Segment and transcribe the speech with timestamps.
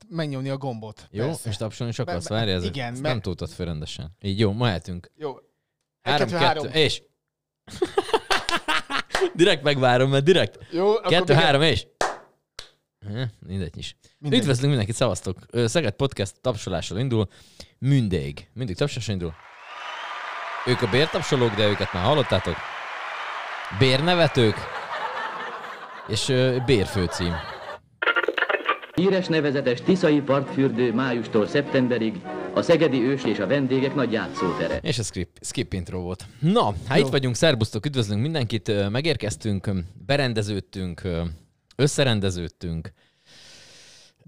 [0.00, 1.08] Hát megnyomni a gombot.
[1.10, 1.48] Jó, persze.
[1.48, 4.16] és tapsolni is akarsz, várj, ez igen, ezt me- nem tudtad föl rendesen.
[4.20, 5.10] Így jó, ma eltünk.
[5.16, 5.36] Jó.
[6.02, 6.66] Három, kettő, három.
[6.72, 7.02] és...
[9.34, 10.58] direkt megvárom, mert direkt.
[10.70, 11.86] Jó, Kettő, három, és...
[13.46, 13.96] Mindegy is.
[14.18, 14.40] Mindegy.
[14.40, 15.36] Üdvözlünk mindenkit, szavaztok.
[15.64, 17.28] Szeged Podcast tapsolással indul.
[17.78, 18.48] Mindig.
[18.52, 19.34] Mindig tapsolással indul.
[20.66, 22.56] Ők a bértapsolók, de őket már hallottátok.
[23.78, 24.56] Bérnevetők.
[26.08, 26.26] És
[26.66, 27.34] bérfőcím.
[28.98, 32.20] Híres nevezetes Tiszai partfürdő májustól szeptemberig
[32.54, 34.78] a szegedi ős és a vendégek nagy játszótere.
[34.82, 36.24] És a skip, skip intro volt.
[36.40, 37.04] Na, hát Jó.
[37.04, 39.70] itt vagyunk, szerbusztok, üdvözlünk mindenkit, megérkeztünk,
[40.06, 41.02] berendeződtünk,
[41.76, 42.92] összerendeződtünk.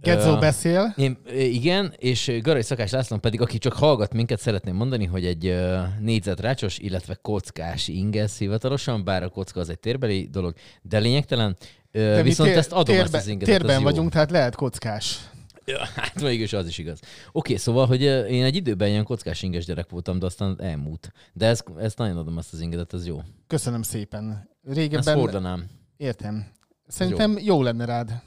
[0.02, 0.94] Gedzó Ö, beszél.
[0.96, 5.46] Én, igen, és Garai Szakás László pedig, aki csak hallgat minket, szeretném mondani, hogy egy
[5.46, 11.56] ö, négyzetrácsos, illetve kockás ingesz hivatalosan, bár a kocka az egy térbeli dolog, de lényegtelen.
[11.92, 13.82] Ö, De viszont tér- ezt adom térbe- ezt az ingetet, Térben jó.
[13.84, 15.18] vagyunk, tehát lehet kockás.
[15.64, 16.98] Ja, hát mégis az is igaz.
[17.32, 21.12] Oké, szóval, hogy én egy időben ilyen kockás inges gyerek voltam, de aztán elmúlt.
[21.32, 23.20] De ez, ezt nagyon adom ezt az ingedet, ez jó.
[23.46, 24.48] Köszönöm szépen.
[24.66, 25.16] Ezt Régebben...
[25.18, 25.64] hordanám.
[25.96, 26.46] Értem.
[26.86, 27.38] Szerintem jó.
[27.44, 28.22] jó lenne rád.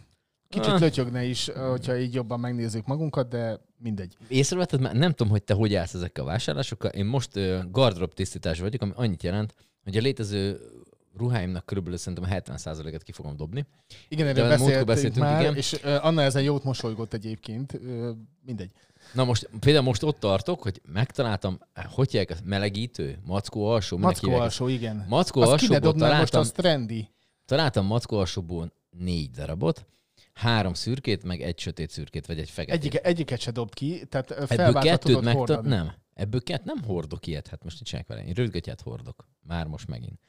[0.53, 0.79] Kicsit Ah.
[0.79, 4.15] lötyögne is, hogyha így jobban megnézzük magunkat, de mindegy.
[4.27, 4.95] Észrevetted már?
[4.95, 6.91] Nem tudom, hogy te hogy állsz ezekkel a vásárlásokkal.
[6.91, 7.31] Én most
[7.71, 10.59] gardrop tisztítás vagyok, ami annyit jelent, hogy a létező
[11.17, 13.65] ruháimnak körülbelül szerintem a 70%-et ki fogom dobni.
[14.07, 15.55] Igen, erről beszéltünk, beszéltünk, már, igen.
[15.55, 17.79] és Anna ezen jót mosolygott egyébként.
[18.45, 18.71] Mindegy.
[19.13, 21.59] Na most például most ott tartok, hogy megtaláltam,
[21.89, 25.05] hogy hívják, melegítő, mackó alsó, Mackó alsó, igen.
[25.09, 27.09] Mackó alsóból dobnál most, találtam, az trendy.
[27.45, 29.85] találtam mackó alsóból négy darabot,
[30.33, 32.83] három szürkét, meg egy sötét szürkét, vagy egy feketét.
[32.83, 35.67] Egyik, egyiket se dobt ki, tehát Ebből kettőt meg hordani.
[35.67, 35.93] Nem.
[36.13, 38.25] Ebből kett nem hordok ilyet, hát most nincsenek vele.
[38.25, 39.27] Én rövidgatyát hordok.
[39.41, 40.19] Már most megint.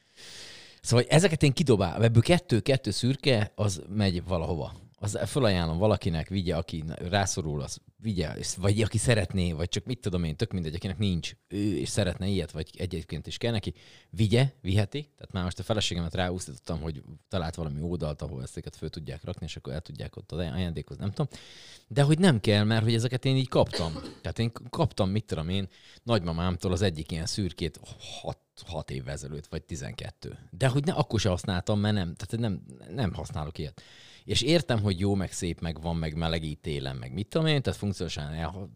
[0.83, 2.03] Szóval ezeket én kidobálom.
[2.03, 4.75] Ebből kettő-kettő szürke, az megy valahova.
[5.05, 10.25] Az felajánlom valakinek, vigye, aki rászorul, az vigye, vagy aki szeretné, vagy csak mit tudom
[10.25, 13.75] én, tök mindegy, akinek nincs, ő és szeretne ilyet, vagy egyébként is kell neki,
[14.11, 15.03] vigye, viheti.
[15.17, 19.47] Tehát már most a feleségemet ráúszítottam, hogy talált valami oldalt, ahol ezeket föl tudják rakni,
[19.47, 21.41] és akkor el tudják ott ajándékozni, nem tudom.
[21.89, 23.93] De hogy nem kell, mert hogy ezeket én így kaptam.
[24.23, 25.69] Tehát én kaptam, mit tudom én,
[26.03, 27.81] nagymamámtól az egyik ilyen szürkét
[28.21, 30.39] 6, 6 évvel ezelőtt, vagy 12.
[30.51, 32.63] De hogy ne, akkor se használtam, mert nem, tehát nem,
[32.95, 33.83] nem használok ilyet.
[34.25, 37.63] És értem, hogy jó, meg szép, meg van, meg melegít télen, meg mit tudom én,
[37.63, 38.71] tehát funkciósan el,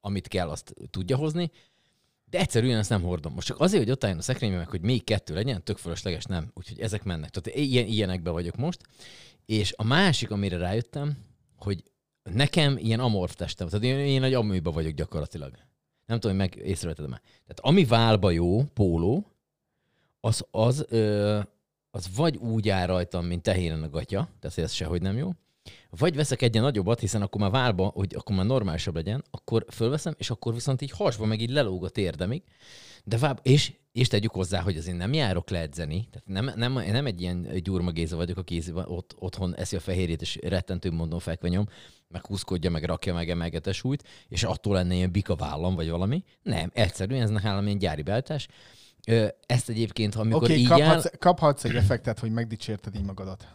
[0.00, 1.50] amit kell, azt tudja hozni,
[2.30, 3.32] de egyszerűen ezt nem hordom.
[3.32, 6.24] Most csak azért, hogy ott álljon a szekrényben, meg hogy még kettő legyen, tök fölösleges,
[6.24, 6.50] nem.
[6.54, 7.30] Úgyhogy ezek mennek.
[7.30, 8.80] Tehát ilyen, ilyenekben vagyok most.
[9.46, 11.16] És a másik, amire rájöttem,
[11.56, 11.82] hogy
[12.22, 15.65] nekem ilyen amorf testem, tehát én, én egy amőba vagyok gyakorlatilag.
[16.06, 17.20] Nem tudom, hogy meg észrevetted már.
[17.20, 19.26] Tehát ami válba jó, póló,
[20.20, 21.40] az, az, ö,
[21.90, 25.30] az vagy úgy áll rajtam, mint tehéren a gatya, tehát ez sehogy nem jó,
[25.90, 30.14] vagy veszek egy nagyobbat, hiszen akkor már válba, hogy akkor már normálisabb legyen, akkor fölveszem,
[30.18, 32.42] és akkor viszont így hasba meg így lelóg a térdemig,
[33.08, 36.84] de váb, és, és tegyük hozzá, hogy azért nem járok le edzeni, tehát nem, nem,
[36.84, 40.90] én nem egy ilyen gyurma Géza vagyok, aki ott, otthon eszi a fehérjét, és rettentő
[40.90, 41.68] mondom fekve nyom,
[42.08, 46.24] meg húzkodja, meg rakja meg emelgete súlyt, és attól lenne ilyen bika vállam, vagy valami.
[46.42, 48.48] Nem, egyszerűen ez nálam ilyen gyári beállítás.
[49.46, 53.48] Ezt egyébként, amikor Oké, így okay, áll, kaphatsz, kaphatsz egy effektet, hogy megdicsérted így magadat.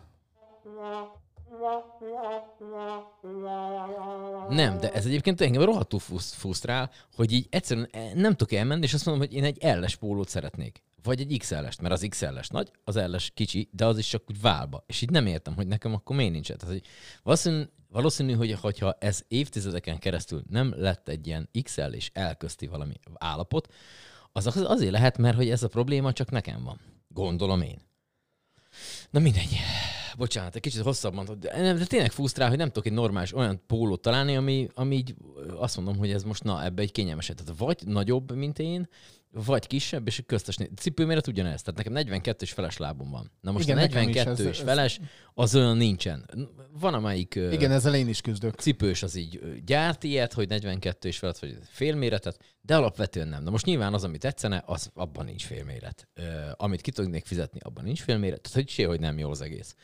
[4.50, 8.94] Nem, de ez egyébként engem rohadtul frusztrál, hogy így egyszerűen e- nem tudok elmenni, és
[8.94, 10.84] azt mondom, hogy én egy LS pólót szeretnék.
[11.04, 14.42] Vagy egy XL-est, mert az XL-es nagy, az LS kicsi, de az is csak úgy
[14.42, 14.84] válba.
[14.88, 16.48] És így nem értem, hogy nekem akkor miért nincs.
[16.48, 16.82] Tehát, hogy
[17.24, 22.68] valószínű, valószínű, hogy hogyha ez évtizedeken keresztül nem lett egy ilyen XL és L közti
[22.68, 23.74] valami állapot,
[24.32, 26.80] az- azért lehet, mert hogy ez a probléma csak nekem van.
[27.08, 27.82] Gondolom én.
[29.10, 29.58] Na mindegy.
[30.18, 33.34] Bocsánat, egy kicsit hosszabb mondtad, de, nem, de tényleg frusztrál, hogy nem tudok egy normális
[33.34, 35.16] olyan pólót találni, ami, ami így
[35.58, 37.36] azt mondom, hogy ez most na, ebbe egy kényelmeset.
[37.36, 38.88] Tehát vagy nagyobb, mint én,
[39.34, 41.62] vagy kisebb, és köztes cipőméret ugyanez.
[41.62, 43.32] Tehát nekem 42 és feles lábom van.
[43.42, 45.00] Na most Igen, a nekem is 42 ez- és feles,
[45.34, 46.30] az olyan nincsen.
[46.80, 48.56] Van amelyik Igen, ezzel én is küzdök.
[48.60, 53.44] cipős az így gyárt ilyet, hogy 42 és felett, vagy félméretet, de alapvetően nem.
[53.44, 56.08] Na most nyilván az, ami tetszene, az abban nincs félméret.
[56.56, 58.42] Amit ki tudnék fizetni, abban nincs félméret.
[58.42, 59.76] Tehát, hogy sehogy nem jó az egész.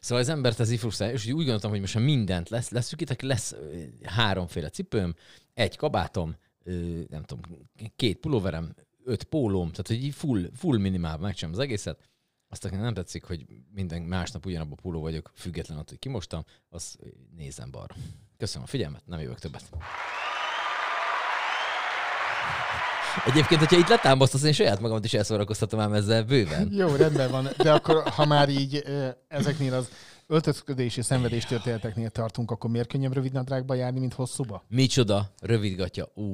[0.00, 3.22] Szóval az embert ez így frusztrál, és úgy gondoltam, hogy most már mindent lesz, leszűkítek,
[3.22, 3.54] lesz
[4.02, 5.14] háromféle cipőm,
[5.54, 6.36] egy kabátom,
[7.08, 7.40] nem tudom,
[7.96, 8.74] két pulóverem,
[9.04, 12.10] öt pólóm, tehát hogy így full, full minimál megcsinálom az egészet.
[12.48, 16.98] Azt nekem nem tetszik, hogy minden másnap ugyanabban póló vagyok, független attól, hogy kimostam, az
[17.36, 17.94] nézem balra.
[18.36, 19.70] Köszönöm a figyelmet, nem jövök többet.
[23.26, 26.72] Egyébként, hogyha itt letámasztasz, én saját magamat is elszórakoztatom ám ezzel bőven.
[26.72, 28.84] Jó, rendben van, de akkor ha már így
[29.28, 29.88] ezeknél az
[30.32, 34.64] öltözködési szenvedéstörténeteknél tartunk, akkor miért könnyebb rövid nadrágba járni, mint hosszúba?
[34.68, 36.10] Micsoda, rövidgatja.
[36.14, 36.24] Ú,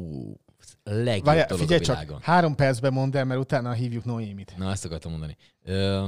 [0.82, 2.20] legjobb Várjál, dolog figyelj a csak, világon.
[2.22, 4.54] három percben mondd el, mert utána hívjuk Noémit.
[4.56, 5.36] Na, ezt akartam mondani.
[5.64, 6.06] Ö,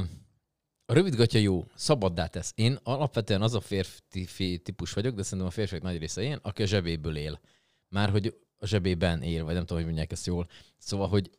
[0.87, 2.52] a rövidgatja jó, szabaddá tesz.
[2.54, 6.62] Én alapvetően az a férfi típus vagyok, de szerintem a férfiak nagy része ilyen, aki
[6.62, 7.40] a zsebéből él.
[7.88, 10.48] Már hogy a zsebében él, vagy nem tudom, hogy mondják ezt jól.
[10.78, 11.31] Szóval, hogy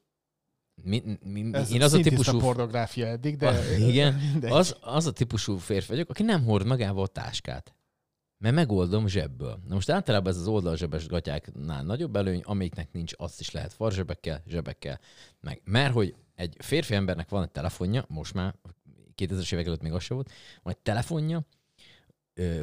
[0.84, 2.38] mi, mi, mi, Ez én az a típusú...
[2.38, 3.48] pornográfia eddig, de...
[3.48, 7.76] Ah, igen, de az, az a típusú férfi vagyok, aki nem hord magával a táskát.
[8.38, 9.60] Mert megoldom zsebből.
[9.68, 14.44] Na most általában ez az oldalzsebes gatyáknál nagyobb előny, amiknek nincs, azt is lehet farzsebekkel,
[14.48, 15.00] zsebekkel.
[15.40, 15.62] Meg.
[15.64, 18.56] Mert hogy egy férfi embernek van egy telefonja, most már
[19.18, 20.32] 2000-es évek előtt még az sem volt,
[20.64, 21.46] van egy telefonja,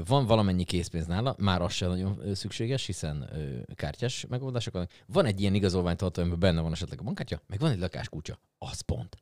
[0.07, 3.31] van valamennyi készpénz nála, már az sem nagyon szükséges, hiszen
[3.75, 4.91] kártyás megoldások vannak.
[5.07, 8.39] Van egy ilyen igazolványtartó, amiben benne van esetleg a bankkártya, meg van egy lakáskulcsa.
[8.59, 9.17] Az pont.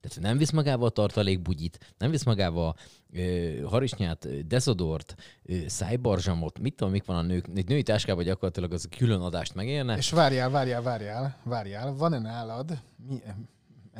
[0.00, 2.76] Tehát nem visz magával tartalékbugyit, nem visz magával
[3.12, 7.46] ö, harisnyát, ö, dezodort, ö, szájbarzsamot, mit tudom, mik van a nők.
[7.54, 9.96] Egy női táskában gyakorlatilag az külön adást megérne.
[9.96, 13.22] És várjál, várjál, várjál, várjál, van-e nálad, mi,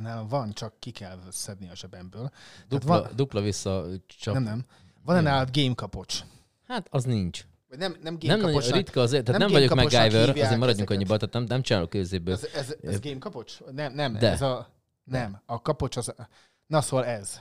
[0.01, 2.31] nálam van, csak ki kell szedni a zsebemből.
[2.69, 4.35] dupla, van- dupla vissza csak.
[4.35, 4.65] Nem, nem.
[5.09, 5.33] Van-e Nem.
[5.33, 6.21] nálad game kapocs?
[6.67, 7.45] Hát az nincs.
[7.69, 8.77] Vagy nem, nem game Nem nagyon kapocsnak.
[8.77, 12.35] ritka azért, tehát nem nem, vagyok MacGyver, azért maradjunk annyiba, tehát nem, nem csinálok közéből.
[12.35, 13.59] Ez, ez, ez game kapocs?
[13.73, 14.31] Nem, nem, De.
[14.31, 14.69] ez a...
[15.05, 16.15] Nem, a kapocs az...
[16.67, 17.41] Na szóval ez.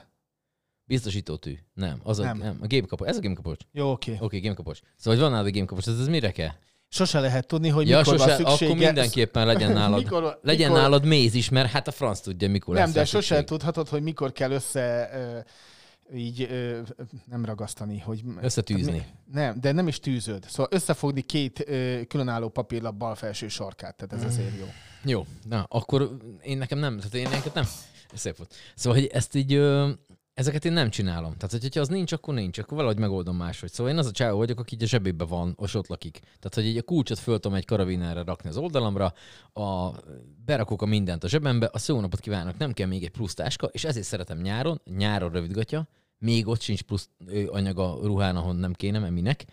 [0.84, 1.58] Biztosítótű.
[1.74, 2.38] Nem, az a, Nem.
[2.38, 2.58] nem.
[2.62, 3.08] a game kapocs.
[3.08, 3.60] Ez a game kapocs.
[3.72, 4.12] Jó, oké.
[4.12, 4.78] Oké, okay, game kapocs.
[4.96, 6.50] Szóval, hogy van nálad a game kapocs, ez, ez mire kell?
[6.88, 8.70] Sose lehet tudni, hogy Ja, mikor sose, van szüksége.
[8.72, 9.98] akkor mindenképpen legyen nálad.
[10.02, 13.04] Mikor, Legyen mikor, nálad méz is, mert hát a franc tudja, mikor Nem, lesz de
[13.04, 15.38] sose tudhatod, hogy mikor kell össze ö,
[16.14, 16.80] így ö,
[17.24, 18.22] nem ragasztani, hogy...
[18.40, 18.92] Összetűzni.
[18.92, 20.44] Mi- Nem, de nem is tűzöd.
[20.48, 24.66] Szóval összefogni két ö, különálló papírlap bal felső sarkát, tehát ez azért jó.
[25.04, 27.64] Jó, na, akkor én nekem nem, tehát én nekem nem.
[28.14, 28.54] Szép volt.
[28.74, 29.90] Szóval, hogy ezt így, ö,
[30.38, 31.36] ezeket én nem csinálom.
[31.36, 33.72] Tehát, hogyha az nincs, akkor nincs, akkor valahogy megoldom máshogy.
[33.72, 36.18] Szóval én az a csávó vagyok, aki így a zsebébe van, és ott lakik.
[36.18, 39.12] Tehát, hogy így a kulcsot föl egy karabinára rakni az oldalamra,
[39.52, 39.90] a,
[40.44, 43.66] berakok a mindent a zsebembe, a szó napot kívánok, nem kell még egy plusz táska,
[43.66, 45.88] és ezért szeretem nyáron, nyáron rövidgatja,
[46.18, 49.44] még ott sincs plusz ö, anyag a ruhán, ahol nem kéne, mert minek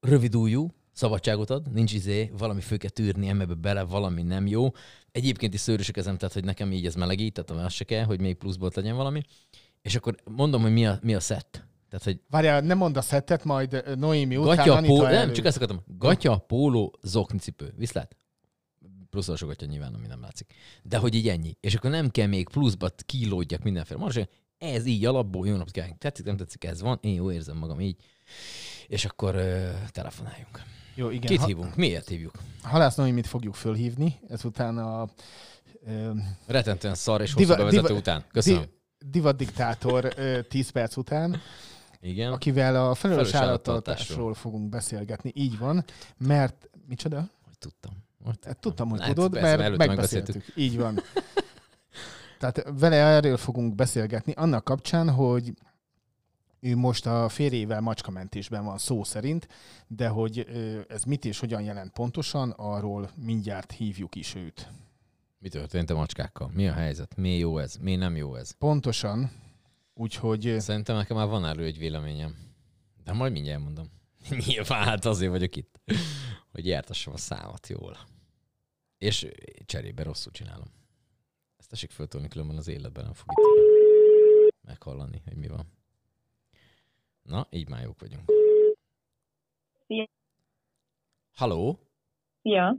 [0.00, 4.70] rövid ujjú, szabadságot ad, nincs izé, valami fő kell tűrni, ebbe bele, valami nem jó.
[5.12, 8.04] Egyébként is szőrös a kezem, tehát hogy nekem így ez melegít, tehát az se kell,
[8.04, 9.22] hogy még pluszból legyen valami.
[9.86, 11.64] És akkor mondom, hogy mi a, mi a szett.
[11.88, 15.16] Tehát, hogy Várjál, nem mondd a szettet, majd Noémi után gatya, Anita póló, elő.
[15.16, 15.82] nem, csak ezt akartam.
[15.98, 17.74] Gatya, póló, zoknicipő.
[17.76, 18.16] Viszlát?
[19.10, 20.54] Plusz alsó gatya nyilván, ami nem látszik.
[20.82, 21.56] De hogy így ennyi.
[21.60, 24.28] És akkor nem kell még pluszba kilódjak mindenféle marzsé.
[24.58, 25.98] Ez így alapból, jó napot kívánok.
[25.98, 26.98] Tetszik, nem tetszik, ez van.
[27.02, 27.96] Én jó érzem magam így.
[28.86, 30.62] És akkor ö, telefonáljunk.
[30.94, 31.20] Jó, igen.
[31.30, 31.76] Kit ha, hívunk?
[31.76, 32.34] Miért hívjuk?
[32.62, 35.08] Halász Noémit fogjuk fölhívni, ezután a
[35.86, 36.10] ö,
[36.46, 38.24] Rettentően szar és Diva- hosszú bevezető diva- után.
[38.32, 38.60] Köszönöm.
[38.62, 38.68] di,
[39.10, 41.40] divat diktátor ö, 10 perc után,
[42.00, 42.32] Igen.
[42.32, 45.32] akivel a felelős állattartásról fogunk beszélgetni.
[45.34, 45.84] Így van,
[46.16, 46.68] mert...
[46.88, 47.16] Micsoda?
[47.44, 47.92] Hogy tudtam.
[48.24, 50.44] Hogy Hát tudtam, hogy tudod, persze, mert előtte megbeszéltük.
[50.54, 51.00] Így van.
[52.38, 55.52] Tehát vele erről fogunk beszélgetni, annak kapcsán, hogy
[56.60, 59.48] ő most a férjével macskamentésben van szó szerint,
[59.86, 60.46] de hogy
[60.88, 64.68] ez mit és hogyan jelent pontosan, arról mindjárt hívjuk is őt.
[65.38, 66.50] Mi történt a macskákkal?
[66.54, 67.16] Mi a helyzet?
[67.16, 67.76] Mi jó ez?
[67.76, 68.50] Mi nem jó ez?
[68.50, 69.30] Pontosan,
[69.94, 72.36] úgyhogy ö, Szerintem nekem már van erről egy véleményem.
[73.04, 73.86] De majd mindjárt mondom.
[74.46, 75.80] Nyilván hát azért vagyok itt,
[76.52, 77.98] hogy jártassam a számat jól.
[78.98, 79.28] És
[79.64, 80.68] cserébe rosszul csinálom.
[81.56, 83.76] Ezt tessék föltolni, különben az életben nem fog itt
[84.66, 85.72] meghallani, hogy mi van.
[87.22, 88.32] Na, így már jók vagyunk.
[89.86, 90.06] Szia.
[91.32, 91.78] Halló?
[92.42, 92.76] Szia,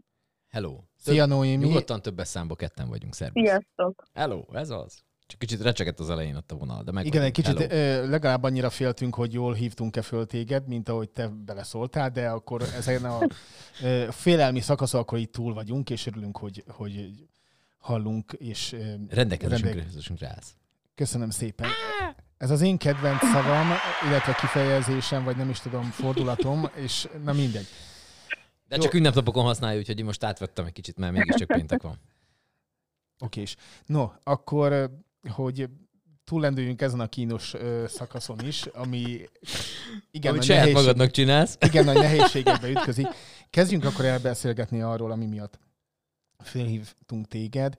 [0.57, 0.77] Hello.
[0.95, 3.43] szia Noémi, Nyugodtan többes számba ketten vagyunk, szervusz.
[3.43, 4.03] sziasztok.
[4.13, 4.99] Hello, ez az.
[5.27, 7.73] Csak kicsit recsegett az elején ott a vonal, de meg igen, egy kicsit Hello.
[7.73, 12.61] ö, legalább annyira féltünk, hogy jól hívtunk-e föl téged, mint ahogy te beleszóltál, de akkor
[12.61, 13.19] ezen a
[13.83, 17.09] ö, félelmi szakaszon akkor itt túl vagyunk, és örülünk, hogy, hogy
[17.77, 18.71] hallunk, és
[19.09, 20.19] Rendelkezésünkre rendel- rendek...
[20.19, 20.53] rász.
[20.95, 21.69] Köszönöm szépen.
[22.37, 23.67] Ez az én kedvenc szavam,
[24.07, 27.67] illetve kifejezésem, vagy nem is tudom, fordulatom, és na mindegy.
[28.67, 28.81] De Jó.
[28.81, 32.00] csak ünnepnapokon használja, úgyhogy most átvettem egy kicsit, mert mégiscsak péntek van.
[33.19, 33.55] Okés.
[33.86, 34.91] No, akkor,
[35.29, 35.69] hogy
[36.24, 39.21] túllendüljünk ezen a kínos ö, szakaszon is, ami
[40.12, 41.57] igen, Amit nagy nehézség, magadnak csinálsz.
[41.59, 43.07] igen nagy nehézségekbe ütközik.
[43.50, 45.59] Kezdjünk akkor elbeszélgetni arról, ami miatt
[46.43, 47.75] fölhívtunk téged.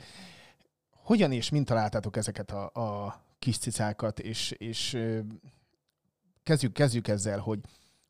[0.90, 2.70] Hogyan és mint találtátok ezeket a,
[3.04, 5.18] a kis cicákat, és, és ö,
[6.42, 7.58] kezdjük, kezdjük ezzel, hogy,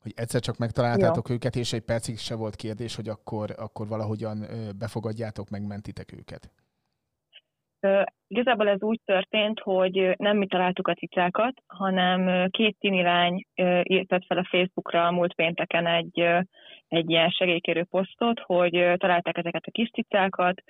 [0.01, 4.41] hogy egyszer csak megtaláltátok őket, és egy percig se volt kérdés, hogy akkor, akkor valahogyan
[4.41, 6.51] ö, befogadjátok, megmentitek őket.
[8.27, 13.45] Igazából ez úgy történt, hogy nem mi találtuk a cicákat, hanem két tinilány
[13.83, 16.19] írtett fel a Facebookra a múlt pénteken egy,
[16.87, 20.63] egy ilyen segélykérő posztot, hogy találták ezeket a kis cicákat,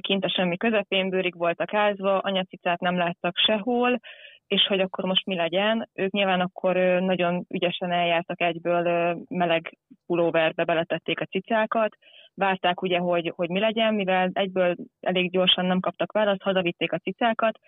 [0.00, 4.00] kint a semmi közepén bőrig voltak ázva, anyacicát nem láttak sehol,
[4.48, 5.88] és hogy akkor most mi legyen.
[5.94, 11.96] Ők nyilván akkor nagyon ügyesen eljártak egyből meleg pulóverbe, beletették a cicákat,
[12.34, 16.98] várták ugye, hogy, hogy mi legyen, mivel egyből elég gyorsan nem kaptak választ, hazavitték a
[16.98, 17.58] cicákat,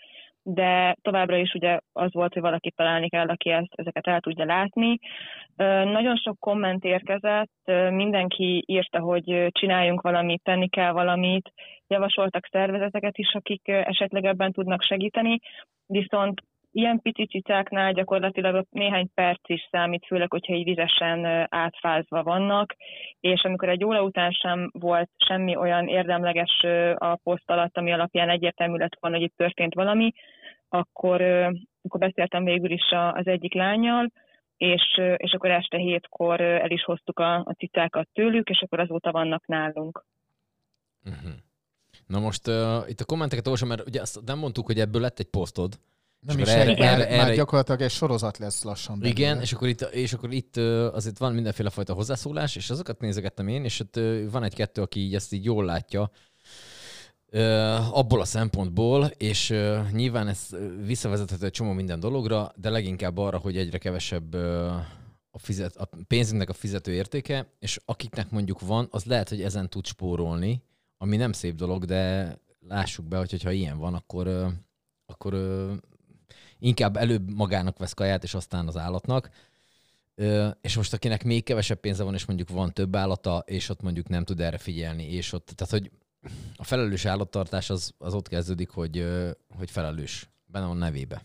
[0.42, 4.44] de továbbra is ugye az volt, hogy valaki találni kell, aki ezt, ezeket el tudja
[4.44, 4.98] látni.
[5.84, 7.52] Nagyon sok komment érkezett,
[7.90, 11.52] mindenki írta, hogy csináljunk valamit, tenni kell valamit,
[11.86, 15.38] javasoltak szervezeteket is, akik esetleg ebben tudnak segíteni,
[15.86, 22.76] viszont ilyen pici cicáknál gyakorlatilag néhány perc is számít, főleg, hogyha így vizesen átfázva vannak,
[23.20, 28.28] és amikor egy óra után sem volt semmi olyan érdemleges a poszt alatt, ami alapján
[28.28, 30.12] egyértelmű lett volna, hogy itt történt valami,
[30.68, 31.22] akkor,
[31.82, 34.10] akkor beszéltem végül is az egyik lányjal,
[34.56, 39.10] és, és akkor este hétkor el is hoztuk a, a cicákat tőlük, és akkor azóta
[39.10, 40.04] vannak nálunk.
[41.04, 41.32] Uh-huh.
[42.06, 45.18] Na most uh, itt a kommenteket olvasom, mert ugye azt nem mondtuk, hogy ebből lett
[45.18, 45.74] egy posztod,
[46.20, 48.98] nem is erre, erre, erre, erre, már gyakorlatilag egy sorozat lesz lassan.
[48.98, 49.18] Belőle.
[49.18, 50.56] Igen, és akkor, itt, és akkor itt
[50.92, 54.00] azért van mindenféle fajta hozzászólás, és azokat nézegettem én, és ott
[54.30, 56.10] van egy-kettő, aki így ezt így jól látja,
[57.92, 59.54] abból a szempontból, és
[59.92, 60.48] nyilván ez
[60.84, 64.34] visszavezethető egy csomó minden dologra, de leginkább arra, hogy egyre kevesebb
[65.30, 69.68] a, fizet, a pénzünknek a fizető értéke, és akiknek mondjuk van, az lehet, hogy ezen
[69.68, 70.62] tud spórolni,
[70.96, 72.34] ami nem szép dolog, de
[72.68, 74.52] lássuk be, hogy ha ilyen van, akkor,
[75.06, 75.34] akkor
[76.60, 79.30] inkább előbb magának vesz kaját, és aztán az állatnak.
[80.60, 84.08] És most akinek még kevesebb pénze van, és mondjuk van több állata, és ott mondjuk
[84.08, 85.90] nem tud erre figyelni, és ott, tehát hogy
[86.56, 89.06] a felelős állattartás az, az ott kezdődik, hogy,
[89.56, 91.22] hogy felelős, benne van nevébe.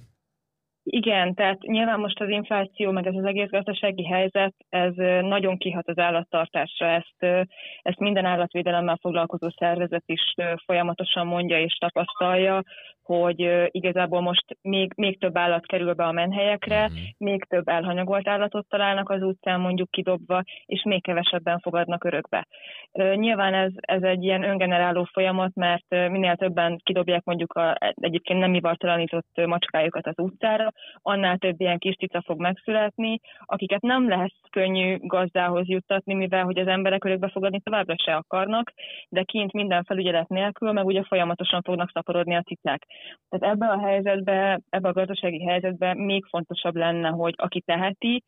[0.87, 5.87] Igen, tehát nyilván most az infláció, meg ez az egész gazdasági helyzet, ez nagyon kihat
[5.87, 6.87] az állattartásra.
[6.87, 7.47] Ezt,
[7.81, 10.33] ezt minden állatvédelemmel foglalkozó szervezet is
[10.65, 12.63] folyamatosan mondja és tapasztalja,
[13.05, 16.93] hogy igazából most még, még több állat kerül be a menhelyekre, mm.
[17.17, 22.47] még több elhanyagolt állatot találnak az utcán mondjuk kidobva, és még kevesebben fogadnak örökbe.
[22.95, 28.53] Nyilván ez, ez egy ilyen öngeneráló folyamat, mert minél többen kidobják mondjuk a, egyébként nem
[28.53, 30.71] ivartalanított macskájukat az utcára,
[31.01, 36.57] annál több ilyen kis cica fog megszületni, akiket nem lehet könnyű gazdához juttatni, mivel hogy
[36.57, 38.73] az emberek örökbe fogadni továbbra se akarnak,
[39.09, 42.85] de kint minden felügyelet nélkül, meg ugye folyamatosan fognak szaporodni a cicák.
[43.29, 48.23] Tehát ebben a helyzetben, ebben a gazdasági helyzetben még fontosabb lenne, hogy aki teheti,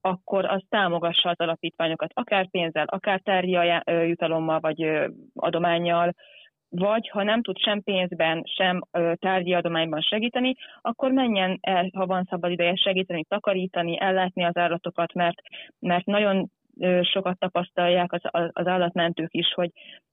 [0.00, 3.58] akkor az támogassa az alapítványokat, akár pénzzel, akár tárgyi
[4.08, 6.14] jutalommal, vagy adományjal,
[6.68, 8.80] vagy ha nem tud sem pénzben, sem
[9.14, 15.12] tárgyi adományban segíteni, akkor menjen el, ha van szabad ideje segíteni, takarítani, ellátni az állatokat,
[15.12, 15.40] mert,
[15.78, 16.50] mert nagyon
[17.02, 18.20] sokat tapasztalják az,
[18.52, 19.70] az állatmentők is, hogy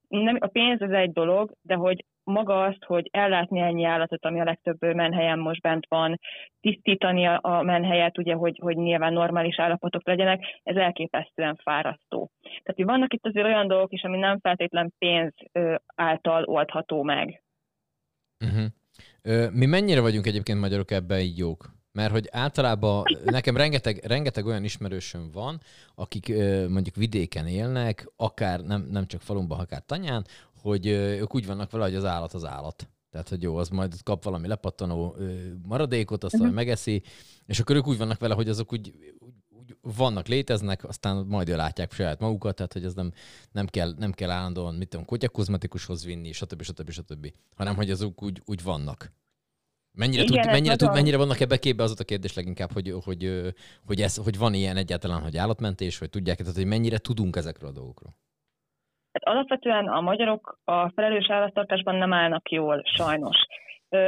[0.08, 4.40] nem, a pénz az egy dolog, de hogy maga azt, hogy ellátni ennyi állatot, ami
[4.40, 6.20] a legtöbb menhelyen most bent van,
[6.60, 12.30] tisztítani a menhelyet, ugye, hogy, hogy nyilván normális állapotok legyenek, ez elképesztően fárasztó.
[12.42, 15.32] Tehát, hogy vannak itt azért olyan dolgok is, ami nem feltétlen pénz
[15.94, 17.42] által oldható meg.
[18.44, 19.52] Uh-huh.
[19.52, 21.76] Mi mennyire vagyunk egyébként magyarok ebben így jók?
[21.98, 25.60] Mert hogy általában nekem rengeteg, rengeteg olyan ismerősöm van,
[25.94, 26.28] akik
[26.68, 30.26] mondjuk vidéken élnek, akár nem, nem csak falumban, akár tanyán,
[30.60, 32.88] hogy ők úgy vannak vele, hogy az állat az állat.
[33.10, 35.16] Tehát, hogy jó, az majd kap valami lepattanó
[35.62, 36.52] maradékot, azt uh-huh.
[36.52, 37.02] megeszi,
[37.46, 41.92] és akkor ők úgy vannak vele, hogy azok úgy, úgy, vannak, léteznek, aztán majd látják
[41.92, 43.12] saját magukat, tehát hogy ez nem,
[43.52, 46.62] nem, kell, nem kell állandóan, mit tudom, kutyakozmetikushoz vinni, stb.
[46.62, 46.90] stb.
[46.90, 47.32] stb.
[47.56, 49.12] hanem hogy azok úgy, úgy vannak.
[50.02, 53.22] Mennyire, Igen, tud, mennyire, tud, mennyire vannak ebbe képbe az a kérdés leginkább, hogy, hogy,
[53.86, 57.70] hogy, ez, hogy van ilyen egyáltalán, hogy állatmentés, vagy tudják, tehát hogy mennyire tudunk ezekről
[57.70, 58.12] a dolgokról?
[59.12, 63.36] Hát alapvetően a magyarok a felelős állattartásban nem állnak jól, sajnos.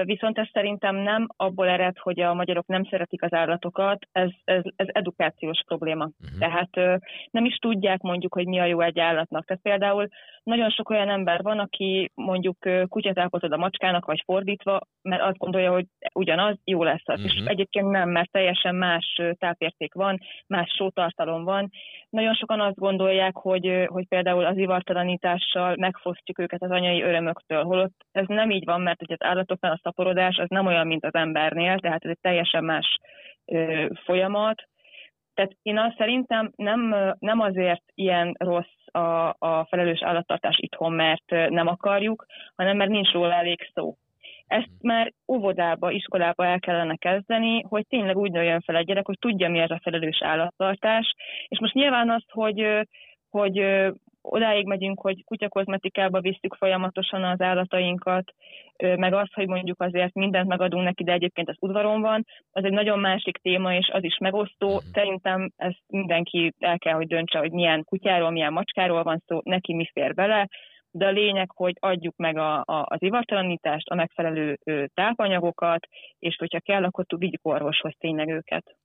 [0.03, 4.63] Viszont ez szerintem nem abból ered, hogy a magyarok nem szeretik az állatokat, ez, ez,
[4.77, 6.05] ez edukációs probléma.
[6.05, 6.39] Uh-huh.
[6.39, 9.45] Tehát nem is tudják mondjuk, hogy mi a jó egy állatnak.
[9.45, 10.09] Tehát például
[10.43, 12.57] nagyon sok olyan ember van, aki mondjuk
[12.89, 17.21] kutyát ápoltod a macskának, vagy fordítva, mert azt gondolja, hogy ugyanaz, jó lesz az.
[17.21, 17.37] Uh-huh.
[17.37, 21.71] És egyébként nem, mert teljesen más tápérték van, más sótartalom van.
[22.11, 27.95] Nagyon sokan azt gondolják, hogy, hogy például az ivartalanítással megfosztjuk őket az anyai örömöktől, holott
[28.13, 31.15] ez nem így van, mert hogy az állatoknál a szaporodás az nem olyan, mint az
[31.15, 32.99] embernél, tehát ez egy teljesen más
[33.45, 34.69] ö, folyamat.
[35.35, 41.31] Tehát én azt szerintem nem, nem azért ilyen rossz a, a felelős állattartás itthon, mert
[41.31, 43.97] nem akarjuk, hanem mert nincs róla elég szó.
[44.47, 49.19] Ezt már óvodába, iskolába el kellene kezdeni, hogy tényleg úgy nőjön fel egy gyerek, hogy
[49.19, 51.15] tudja, mi ez a felelős állattartás.
[51.49, 52.87] És most nyilván az, hogy,
[53.31, 53.65] hogy
[54.23, 58.33] odáig megyünk, hogy kutyakozmetikába visszük folyamatosan az állatainkat,
[58.77, 62.73] meg az, hogy mondjuk azért mindent megadunk neki, de egyébként az udvaron van, az egy
[62.73, 64.69] nagyon másik téma, és az is megosztó.
[64.69, 64.85] Mhm.
[64.93, 69.75] Szerintem ezt mindenki el kell, hogy döntse, hogy milyen kutyáról, milyen macskáról van szó, neki
[69.75, 70.49] mi fér bele,
[70.91, 74.59] de a lényeg, hogy adjuk meg a, a, az ivartalanítást, a megfelelő
[74.95, 75.87] tápanyagokat,
[76.19, 78.77] és hogyha kell, akkor vigyük orvoshoz tényleg őket.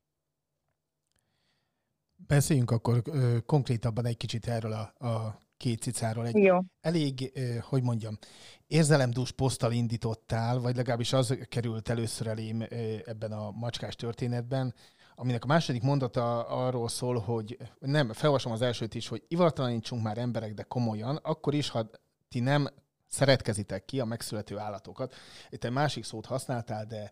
[2.28, 6.28] Beszéljünk akkor ö, konkrétabban egy kicsit erről a, a két cicáról.
[6.28, 6.60] Egy Jó.
[6.82, 8.18] Elég, ö, hogy mondjam,
[8.68, 12.66] érzelemdús poszttal indítottál, vagy legalábbis az került először elém ö,
[13.06, 14.74] ebben a macskás történetben,
[15.16, 20.18] aminek a második mondata arról szól, hogy nem, felolvasom az elsőt is, hogy ivartalanítsunk már
[20.18, 21.90] emberek, de komolyan, akkor is, ha
[22.30, 22.68] ti nem
[23.08, 25.16] szeretkezitek ki a megszülető állatokat.
[25.50, 27.12] Itt egy másik szót használtál, de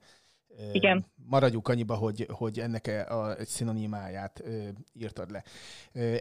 [0.71, 1.05] igen.
[1.25, 4.43] Maradjuk annyiba, hogy, hogy ennek a, egy szinonimáját
[4.93, 5.43] írtad le.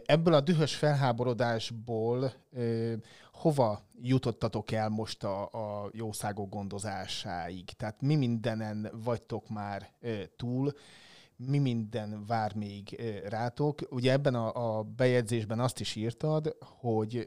[0.05, 2.33] Ebből a dühös felháborodásból
[3.31, 7.65] hova jutottatok el most a, a jószágok gondozásáig?
[7.65, 9.91] Tehát mi mindenen vagytok már
[10.35, 10.73] túl,
[11.35, 13.79] mi minden vár még rátok?
[13.89, 17.23] Ugye ebben a, a bejegyzésben azt is írtad, hogy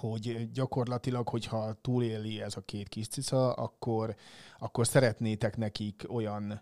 [0.00, 4.14] hogy gyakorlatilag, hogyha túléli ez a két kis cica, akkor,
[4.58, 6.60] akkor szeretnétek nekik olyan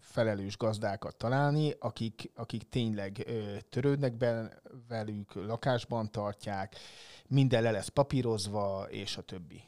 [0.00, 3.12] felelős gazdákat találni, akik, akik tényleg
[3.70, 4.48] törődnek be
[4.88, 6.74] velük, lakásban tartják,
[7.28, 9.62] minden le lesz papírozva, és a többi.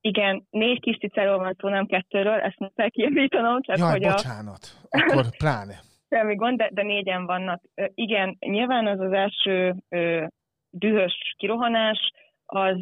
[0.00, 3.62] Igen, négy kis cicáról van szó, nem kettőről, ezt kell kijavítanom.
[3.62, 4.98] Tehát, Jaj, hogy bocsánat, a...
[4.98, 5.74] akkor pláne.
[6.10, 7.62] Semmi gond, de, de négyen vannak.
[7.94, 9.74] Igen, nyilván az az első
[10.78, 12.10] dühös kirohanás,
[12.46, 12.78] az,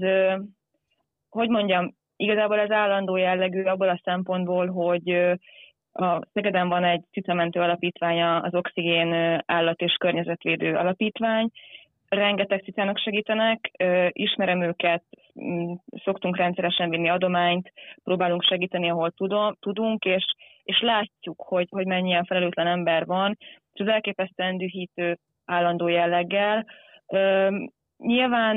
[1.28, 5.10] hogy mondjam, igazából ez állandó jellegű abból a szempontból, hogy
[5.92, 11.50] a Szegeden van egy cicamentő alapítványa, az Oxigén Állat és Környezetvédő Alapítvány,
[12.08, 13.70] rengeteg cicának segítenek,
[14.08, 15.02] ismerem őket,
[16.04, 17.72] szoktunk rendszeresen vinni adományt,
[18.04, 19.12] próbálunk segíteni, ahol
[19.60, 20.24] tudunk, és,
[20.62, 23.36] és látjuk, hogy, hogy mennyien felelőtlen ember van,
[23.72, 26.66] és az elképesztően dühítő állandó jelleggel.
[28.02, 28.56] Nyilván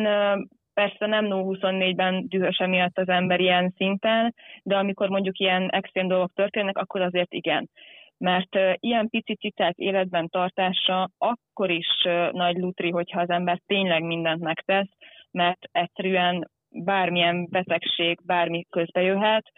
[0.74, 6.34] persze nem 0-24-ben dühös emiatt az ember ilyen szinten, de amikor mondjuk ilyen extrém dolgok
[6.34, 7.70] történnek, akkor azért igen.
[8.18, 11.88] Mert ilyen pici cicák életben tartása akkor is
[12.32, 14.90] nagy lutri, hogyha az ember tényleg mindent megtesz,
[15.32, 19.52] mert egyszerűen bármilyen betegség, bármi közbe jöhet.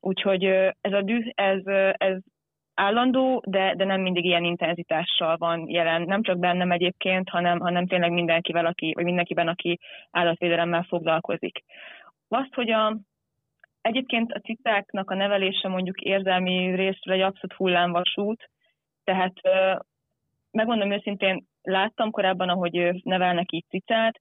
[0.00, 0.44] Úgyhogy
[0.80, 2.16] ez a düh, ez, ez
[2.82, 6.02] állandó, de, de nem mindig ilyen intenzitással van jelen.
[6.02, 9.78] Nem csak bennem egyébként, hanem, hanem tényleg mindenkivel, aki, vagy mindenkiben, aki
[10.10, 11.64] állatvédelemmel foglalkozik.
[12.28, 12.96] Azt, hogy a,
[13.80, 18.50] egyébként a cicáknak a nevelése mondjuk érzelmi részről egy abszolút hullámvasút,
[19.04, 19.32] tehát
[20.50, 24.20] megmondom őszintén, láttam korábban, ahogy nevelnek így cicát,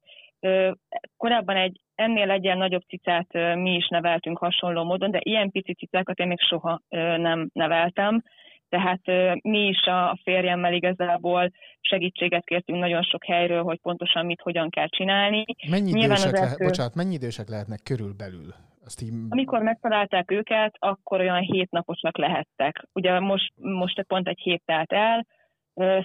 [1.17, 6.19] korábban egy ennél egyen nagyobb cicát mi is neveltünk hasonló módon, de ilyen pici cicákat
[6.19, 6.81] én még soha
[7.17, 8.23] nem neveltem.
[8.71, 9.01] Tehát
[9.41, 14.87] mi is a férjemmel igazából segítséget kértünk nagyon sok helyről, hogy pontosan mit, hogyan kell
[14.87, 15.45] csinálni.
[15.69, 16.65] Mennyi Nyilván idősek, az első...
[16.65, 18.53] bocsánat, mennyi idősek lehetnek körülbelül?
[18.85, 19.13] Azt így...
[19.29, 22.87] Amikor megtalálták őket, akkor olyan hétnaposak lehettek.
[22.93, 25.25] Ugye most, most pont egy hét telt el,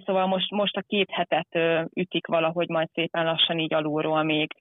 [0.04, 1.48] szóval most, most a két hetet
[1.94, 4.54] ütik valahogy majd szépen lassan így alulról még.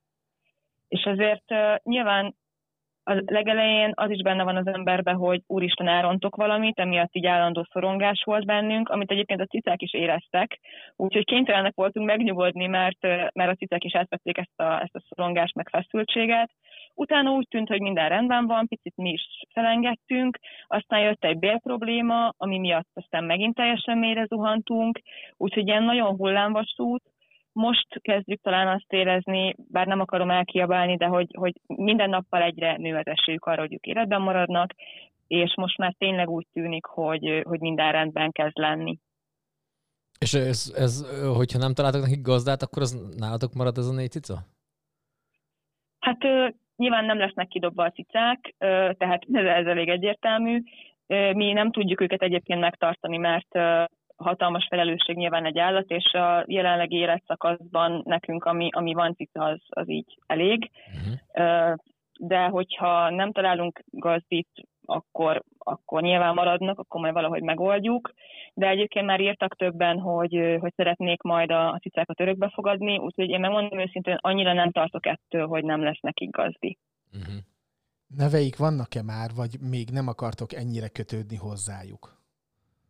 [0.88, 1.46] És azért
[1.84, 2.36] nyilván
[3.08, 7.68] a legelején az is benne van az emberben, hogy úristen elrontok valamit, emiatt így állandó
[7.72, 10.60] szorongás volt bennünk, amit egyébként a cicák is éreztek,
[10.96, 13.02] úgyhogy kénytelenek voltunk megnyugodni, mert,
[13.34, 16.52] mert a cicák is átvették ezt a, ezt a szorongást, meg feszültséget.
[16.94, 19.22] Utána úgy tűnt, hogy minden rendben van, picit mi is
[19.54, 25.00] felengedtünk, aztán jött egy bélprobléma, ami miatt aztán megint teljesen mélyre zuhantunk,
[25.38, 27.04] úgyhogy ilyen nagyon hullámvasút,
[27.56, 32.78] most kezdjük talán azt érezni, bár nem akarom elkiabálni, de hogy, hogy minden nappal egyre
[32.78, 34.74] nő az esélyük arra, hogy ők életben maradnak,
[35.28, 39.00] és most már tényleg úgy tűnik, hogy, hogy minden rendben kezd lenni.
[40.20, 44.12] És ez, ez, hogyha nem találtak nekik gazdát, akkor az nálatok marad ez a négy
[44.12, 44.38] cica?
[46.00, 46.24] Hát
[46.76, 48.56] nyilván nem lesznek kidobva a cicák,
[48.98, 50.62] tehát ez, ez elég egyértelmű.
[51.08, 53.48] Mi nem tudjuk őket egyébként megtartani, mert
[54.16, 59.62] hatalmas felelősség nyilván egy állat, és a jelenlegi életszakaszban nekünk, ami, ami van cica, az,
[59.70, 60.72] az így elég.
[60.88, 61.76] Uh-huh.
[62.20, 64.50] De hogyha nem találunk gazdit,
[64.86, 68.14] akkor, akkor nyilván maradnak, akkor majd valahogy megoldjuk.
[68.54, 73.30] De egyébként már írtak többen, hogy, hogy szeretnék majd a, a cicákat örökbe fogadni, úgyhogy
[73.30, 76.78] én megmondom őszintén, annyira nem tartok ettől, hogy nem lesz nekik gazdi.
[77.14, 77.36] Uh-huh.
[78.08, 82.25] Neveik vannak-e már, vagy még nem akartok ennyire kötődni hozzájuk?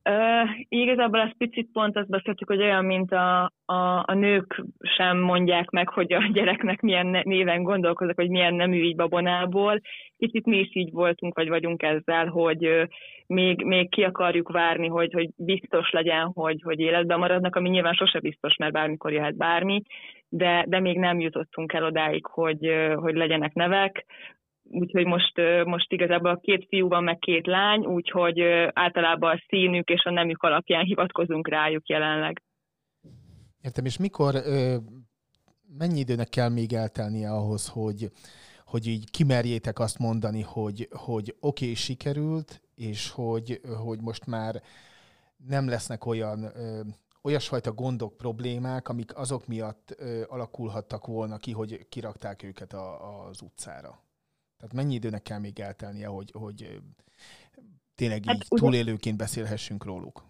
[0.10, 5.18] Uh, igazából ezt picit pont azt beszéltük, hogy olyan, mint a, a, a nők sem
[5.18, 9.82] mondják meg, hogy a gyereknek milyen néven gondolkozok, hogy milyen nemű így babonából.
[10.18, 12.84] Kicsit mi is így voltunk, vagy vagyunk ezzel, hogy uh,
[13.28, 17.94] még, még ki akarjuk várni, hogy, hogy biztos legyen, hogy, hogy életben maradnak, ami nyilván
[17.94, 19.82] sose biztos, mert bármikor jöhet bármi,
[20.30, 24.06] de, de még nem jutottunk el odáig, hogy, hogy legyenek nevek
[24.70, 28.42] úgyhogy most, most igazából két fiú van, meg két lány, úgyhogy
[28.74, 32.42] általában a színük és a nemük alapján hivatkozunk rájuk jelenleg.
[33.62, 34.34] Értem, és mikor,
[35.78, 38.12] mennyi időnek kell még eltelnie ahhoz, hogy,
[38.66, 44.62] hogy így kimerjétek azt mondani, hogy, hogy oké, okay, sikerült, és hogy, hogy most már
[45.48, 46.52] nem lesznek olyan
[47.22, 53.42] olyasfajta gondok, problémák, amik azok miatt ö, alakulhattak volna ki, hogy kirakták őket a, az
[53.42, 54.05] utcára.
[54.66, 56.60] Tehát mennyi időnek kell még eltelnie, hogy, hogy
[57.96, 60.22] tényleg hát, így túlélőként beszélhessünk róluk?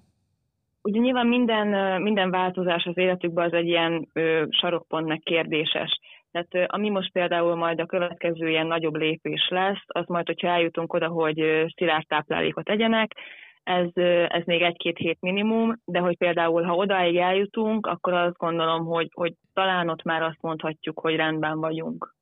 [0.82, 6.00] Ugye nyilván minden, minden változás az életükben az egy ilyen ö, sarokpontnak kérdéses.
[6.32, 10.94] Tehát ami most például majd a következő ilyen nagyobb lépés lesz, az majd, hogyha eljutunk
[10.94, 11.44] oda, hogy
[11.76, 13.12] szilárd táplálékot egyenek,
[13.64, 13.90] ez,
[14.28, 19.10] ez még egy-két hét minimum, de hogy például, ha odáig eljutunk, akkor azt gondolom, hogy,
[19.14, 22.16] hogy talán ott már azt mondhatjuk, hogy rendben vagyunk.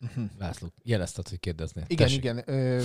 [0.00, 0.24] Uh-huh.
[0.38, 1.84] László, jelezted, hogy kérdeznél.
[1.88, 2.22] Igen, Tessék.
[2.22, 2.42] igen.
[2.46, 2.84] Ö,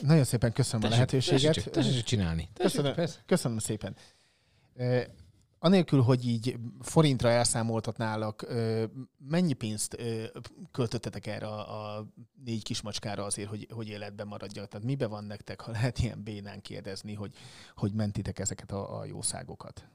[0.00, 1.54] nagyon szépen köszönöm tessék, a lehetőséget.
[1.54, 2.48] Tessék, tessék csinálni.
[2.52, 3.96] Tessék, köszönöm, köszönöm szépen.
[5.58, 8.46] Anélkül, hogy így forintra elszámoltatnálak,
[9.28, 9.96] mennyi pénzt
[10.70, 12.06] költöttetek erre a, a
[12.44, 14.68] négy kismacskára azért, hogy, hogy életben maradjak?
[14.68, 17.34] Tehát mibe van nektek, ha lehet ilyen bénán kérdezni, hogy,
[17.74, 19.88] hogy mentitek ezeket a, a jószágokat?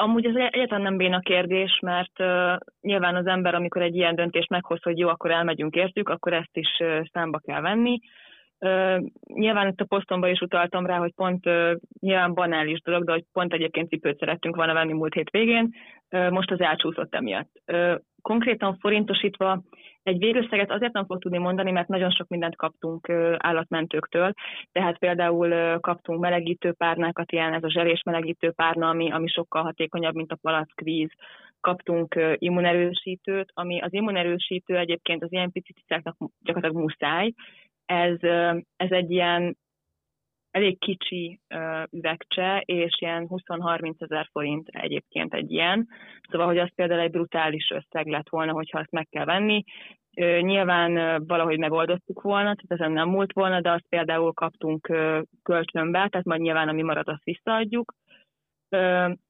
[0.00, 4.48] Amúgy ez egyáltalán nem béna kérdés, mert uh, nyilván az ember, amikor egy ilyen döntést
[4.48, 7.98] meghoz, hogy jó, akkor elmegyünk értük, akkor ezt is uh, számba kell venni.
[8.58, 9.02] Uh,
[9.34, 13.24] nyilván itt a posztomban is utaltam rá, hogy pont uh, nyilván banális dolog, de hogy
[13.32, 15.30] pont egyébként cipőt szerettünk volna venni múlt hét
[16.10, 17.50] uh, most az elcsúszott emiatt.
[17.66, 19.62] Uh, konkrétan forintosítva
[20.02, 24.32] egy végösszeget azért nem fog tudni mondani, mert nagyon sok mindent kaptunk állatmentőktől,
[24.72, 30.14] tehát például kaptunk melegítő párnákat, ilyen ez a zselés melegítő párna, ami, ami sokkal hatékonyabb,
[30.14, 31.10] mint a palackvíz,
[31.60, 37.32] kaptunk immunerősítőt, ami az immunerősítő egyébként az ilyen pici cicáknak gyakorlatilag muszáj.
[37.86, 38.16] Ez,
[38.76, 39.56] ez egy ilyen
[40.50, 45.88] elég kicsi uh, üvegcse, és ilyen 20-30 ezer forint egyébként egy ilyen.
[46.30, 49.64] Szóval, hogy az például egy brutális összeg lett volna, hogyha azt meg kell venni.
[50.40, 56.08] Nyilván valahogy megoldottuk volna, tehát ezen nem múlt volna, de azt például kaptunk uh, kölcsönbe,
[56.08, 57.94] tehát majd nyilván ami marad, azt visszaadjuk.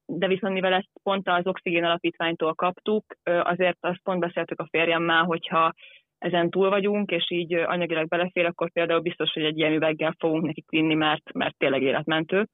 [0.05, 5.23] De viszont mivel ezt pont az Oxigén Alapítványtól kaptuk, azért azt pont beszéltük a férjemmel,
[5.23, 5.73] hogyha
[6.19, 10.45] ezen túl vagyunk, és így anyagilag belefér, akkor például biztos, hogy egy ilyen üveggel fogunk
[10.45, 12.47] nekik vinni, mert, mert tényleg életmentő.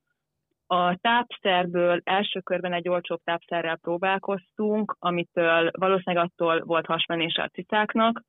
[0.67, 8.21] A tápszerből első körben egy olcsóbb tápszerrel próbálkoztunk, amitől valószínűleg attól volt hasmenés a cicáknak,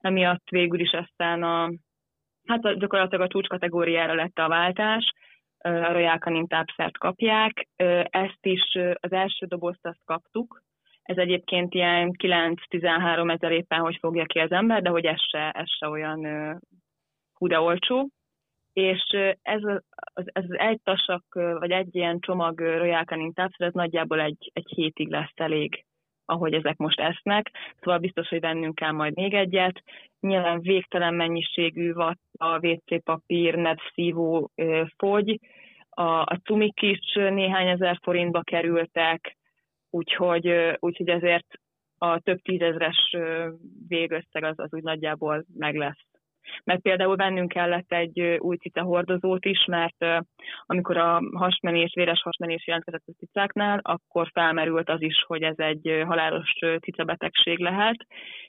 [0.00, 1.72] emiatt végül is aztán a,
[2.46, 5.12] hát gyakorlatilag a csúcs kategóriára lett a váltás,
[5.58, 7.68] a Royal Canin tápszert kapják.
[8.04, 10.62] Ezt is az első dobozt azt kaptuk,
[11.10, 15.50] ez egyébként ilyen 9-13 ezer éppen, hogy fogja ki az ember, de hogy ez se,
[15.50, 16.20] ez se olyan
[17.32, 18.08] hú olcsó.
[18.72, 19.62] És ez
[20.12, 24.72] az, ez az egy tasak, vagy egy ilyen csomag Royal Canin ez nagyjából egy, egy
[24.74, 25.84] hétig lesz elég,
[26.24, 27.50] ahogy ezek most esznek.
[27.80, 29.82] Szóval biztos, hogy vennünk kell majd még egyet.
[30.20, 31.92] Nyilván végtelen mennyiségű
[32.38, 34.50] a WC papír, nedszívó
[34.96, 35.40] fogy,
[35.90, 39.38] a, a cumik is néhány ezer forintba kerültek,
[39.90, 41.46] úgyhogy, úgyhogy ezért
[41.98, 43.16] a több tízezres
[43.88, 46.04] végösszeg az, az úgy nagyjából meg lesz.
[46.64, 50.04] Mert például vennünk kellett egy új cica hordozót is, mert
[50.66, 56.02] amikor a hasmenés, véres hasmenés jelentkezett a cicáknál, akkor felmerült az is, hogy ez egy
[56.06, 58.06] halálos cicabetegség lehet,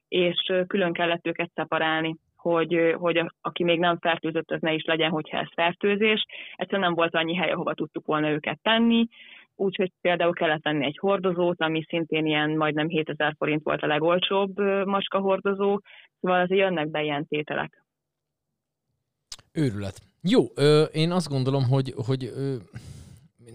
[0.08, 4.84] és külön kellett őket szeparálni hogy, hogy a, aki még nem fertőzött, az ne is
[4.84, 6.26] legyen, hogyha ez fertőzés.
[6.56, 9.08] Egyszerűen nem volt annyi hely, ahova tudtuk volna őket tenni,
[9.56, 14.58] úgyhogy például kellett tenni egy hordozót, ami szintén ilyen majdnem 7000 forint volt a legolcsóbb
[14.86, 15.80] macska hordozó,
[16.20, 17.84] szóval azért jönnek be ilyen tételek.
[19.52, 20.02] Őrület.
[20.22, 22.56] Jó, ö, én azt gondolom, hogy, hogy ö,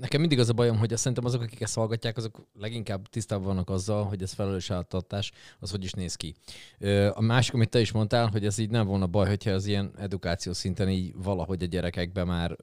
[0.01, 3.47] nekem mindig az a bajom, hogy azt szerintem azok, akik ezt hallgatják, azok leginkább tisztában
[3.47, 6.35] vannak azzal, hogy ez felelős állattartás, az hogy is néz ki.
[7.13, 9.91] A másik, amit te is mondtál, hogy ez így nem volna baj, hogyha az ilyen
[9.99, 12.57] edukáció szinten így valahogy a gyerekekbe már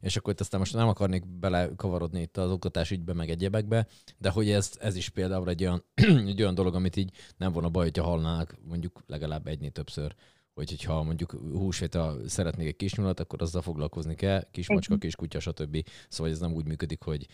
[0.00, 3.86] és akkor itt aztán most nem akarnék belekavarodni itt az oktatás ügybe, meg egyebekbe,
[4.18, 5.84] de hogy ez, ez is például egy olyan,
[6.30, 10.14] egy olyan dolog, amit így nem volna baj, hogyha hallnák mondjuk legalább egynél többször
[10.58, 15.84] hogy hogyha mondjuk húsvéta szeretnék egy kisnyulat, akkor azzal foglalkozni kell, kismacska, kiskutya, stb.
[16.08, 17.26] Szóval ez nem úgy működik, hogy,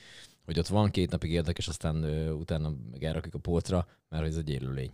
[0.44, 4.36] hogy ott van két napig érdekes, aztán ö, utána meg elrakjuk a polcra, mert ez
[4.36, 4.90] egy élőlény.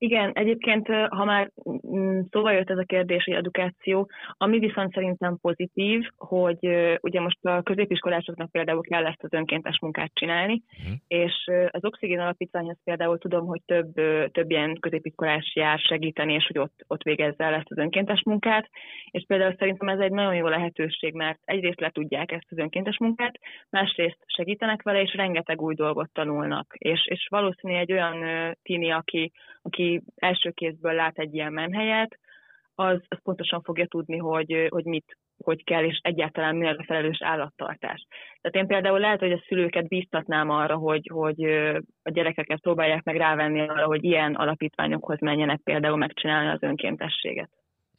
[0.00, 1.50] Igen, egyébként, ha már
[1.86, 6.58] mm, szóval jött ez a kérdés, hogy edukáció, ami viszont szerintem pozitív, hogy
[7.00, 10.96] ugye most a középiskolásoknak például kell ezt az önkéntes munkát csinálni, uh-huh.
[11.08, 13.92] és az Oxigén Alapítványhoz például tudom, hogy több,
[14.32, 18.68] több ilyen középiskolás jár segíteni, és hogy ott, ott végezze el ezt az önkéntes munkát,
[19.10, 22.98] és például szerintem ez egy nagyon jó lehetőség, mert egyrészt le tudják ezt az önkéntes
[22.98, 23.38] munkát,
[23.70, 28.16] másrészt segítenek vele, és rengeteg új dolgot tanulnak, és, és valószínűleg egy olyan
[28.62, 29.32] tini, aki,
[29.62, 32.18] aki első kézből lát egy ilyen menhelyet,
[32.74, 37.18] az, az pontosan fogja tudni, hogy, hogy mit, hogy kell, és egyáltalán mi a felelős
[37.22, 38.06] állattartás.
[38.40, 41.42] Tehát én például lehet, hogy a szülőket bíztatnám arra, hogy, hogy
[42.02, 47.50] a gyerekeket próbálják meg rávenni arra, hogy ilyen alapítványokhoz menjenek például megcsinálni az önkéntességet.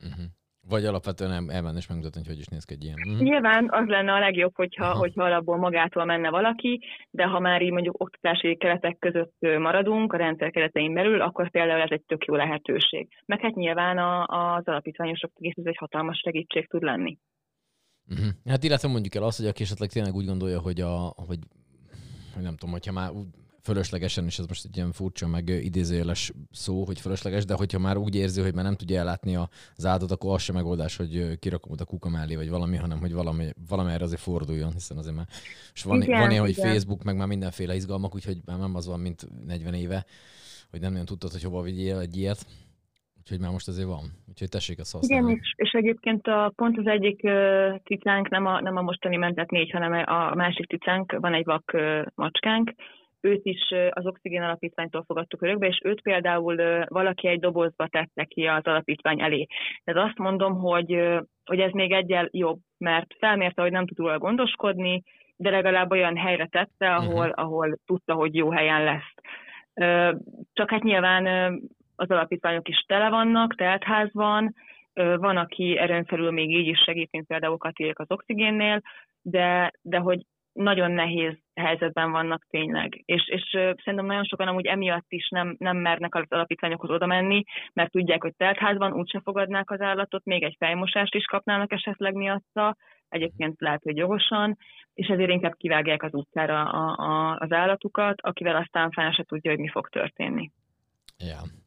[0.04, 0.26] Uh-huh.
[0.70, 2.98] Vagy alapvetően el, elmenni és megmutatni, hogy hogy is néz ki egy ilyen.
[3.10, 3.18] Mm.
[3.18, 6.80] Nyilván az lenne a legjobb, hogyha, hogyha alapból magától menne valaki,
[7.10, 11.82] de ha már így mondjuk oktatási keretek között maradunk, a rendszer keretein belül, akkor például
[11.82, 13.08] ez egy tök jó lehetőség.
[13.26, 17.18] Meg hát nyilván a, az alapítványosok ez egy hatalmas segítség tud lenni.
[18.10, 18.28] Uh-huh.
[18.46, 21.40] Hát illetve mondjuk el azt, hogy aki esetleg tényleg úgy gondolja, hogy, a, hogy,
[22.34, 23.10] hogy nem tudom, hogyha már
[23.70, 27.98] fölöslegesen, és ez most egy ilyen furcsa, meg idézőjeles szó, hogy fölösleges, de hogyha már
[27.98, 31.74] úgy érzi, hogy már nem tudja ellátni az áldozatot, akkor az sem megoldás, hogy kirakom
[31.80, 35.26] a kuka mellé, vagy valami, hanem hogy valami, erre azért forduljon, hiszen azért már,
[35.74, 38.88] és van, igen, van ilyen, hogy Facebook, meg már mindenféle izgalmak, úgyhogy már nem az
[38.88, 40.06] van, mint 40 éve,
[40.72, 42.46] hogy nem nagyon tudtad, hogy hova vigyél egy ilyet.
[43.20, 44.06] Úgyhogy már most azért van.
[44.30, 45.26] Úgyhogy tessék ezt használni.
[45.26, 49.18] Igen, és, és egyébként a, pont az egyik uh, cicánk, nem a, nem a mostani
[49.18, 52.74] mentett négy, hanem a másik cicánk, van egy vak uh, macskánk,
[53.22, 58.46] őt is az Oxigén Alapítványtól fogadtuk örökbe, és őt például valaki egy dobozba tette ki
[58.46, 59.48] az alapítvány elé.
[59.84, 61.04] Tehát azt mondom, hogy,
[61.46, 65.04] hogy ez még egyel jobb, mert felmérte, hogy nem tud róla gondoskodni,
[65.36, 67.44] de legalább olyan helyre tette, ahol, uh-huh.
[67.44, 69.14] ahol tudta, hogy jó helyen lesz.
[70.54, 71.26] Csak hát nyilván
[71.96, 74.56] az alapítványok is tele vannak, teltház van,
[74.94, 78.82] van, aki erőn felül még így is segít, mint például Katiék az oxigénnél,
[79.22, 80.26] de, de hogy
[80.64, 83.02] nagyon nehéz helyzetben vannak tényleg.
[83.06, 87.44] És, és szerintem nagyon sokan amúgy emiatt is nem, nem mernek az alapítványokhoz oda menni,
[87.74, 92.76] mert tudják, hogy teltházban úgyse fogadnák az állatot, még egy fejmosást is kapnának esetleg miatta,
[93.10, 94.58] egyébként lehet, hogy jogosan,
[94.94, 99.52] és ezért inkább kivágják az utcára a, a, az állatukat, akivel aztán fel se tudja,
[99.52, 100.52] hogy mi fog történni.
[101.18, 101.59] Ja.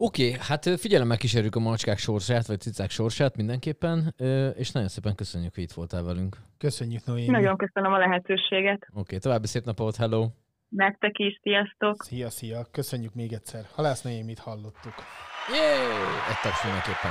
[0.00, 4.14] Oké, okay, hát figyelemmel kísérjük a macskák sorsát, vagy cicák sorsát mindenképpen,
[4.56, 6.36] és nagyon szépen köszönjük, hogy itt voltál velünk.
[6.58, 7.30] Köszönjük, Noémi.
[7.30, 8.86] Nagyon köszönöm a lehetőséget.
[8.90, 10.28] Oké, okay, további szép napot, hello!
[10.68, 12.02] Nektek is, sziasztok!
[12.02, 12.66] Szia, szia!
[12.70, 13.66] Köszönjük még egyszer.
[13.74, 14.94] Halász Noémit hallottuk.
[15.52, 15.74] Jé!
[16.28, 17.10] Egy taps mindenképpen.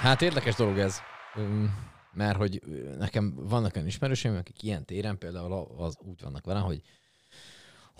[0.00, 1.00] Hát érdekes dolog ez.
[2.12, 2.60] Mert hogy
[2.98, 6.80] nekem vannak olyan ismerőseim, akik ilyen téren például az úgy vannak vele, hogy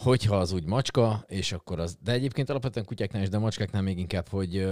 [0.03, 3.99] hogyha az úgy macska, és akkor az, de egyébként alapvetően kutyáknál is, de macskáknál még
[3.99, 4.71] inkább, hogy,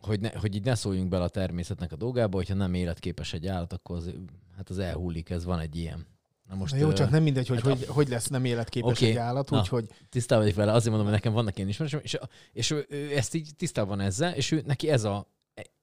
[0.00, 3.46] hogy, ne, hogy így ne szóljunk bele a természetnek a dolgába, hogyha nem életképes egy
[3.46, 4.10] állat, akkor az,
[4.56, 6.06] hát az elhullik, ez van egy ilyen.
[6.48, 7.92] Na most, Na jó, csak nem mindegy, hogy, hát hogy, a...
[7.92, 9.10] hogy lesz nem életképes okay.
[9.10, 9.86] egy állat, úgyhogy...
[10.08, 12.18] Tisztában vagyok vele, azért mondom, hogy nekem vannak ilyen ismerősöm, és,
[12.52, 15.26] és ő, ő, ezt így tisztában van ezzel, és ő, neki ez, a,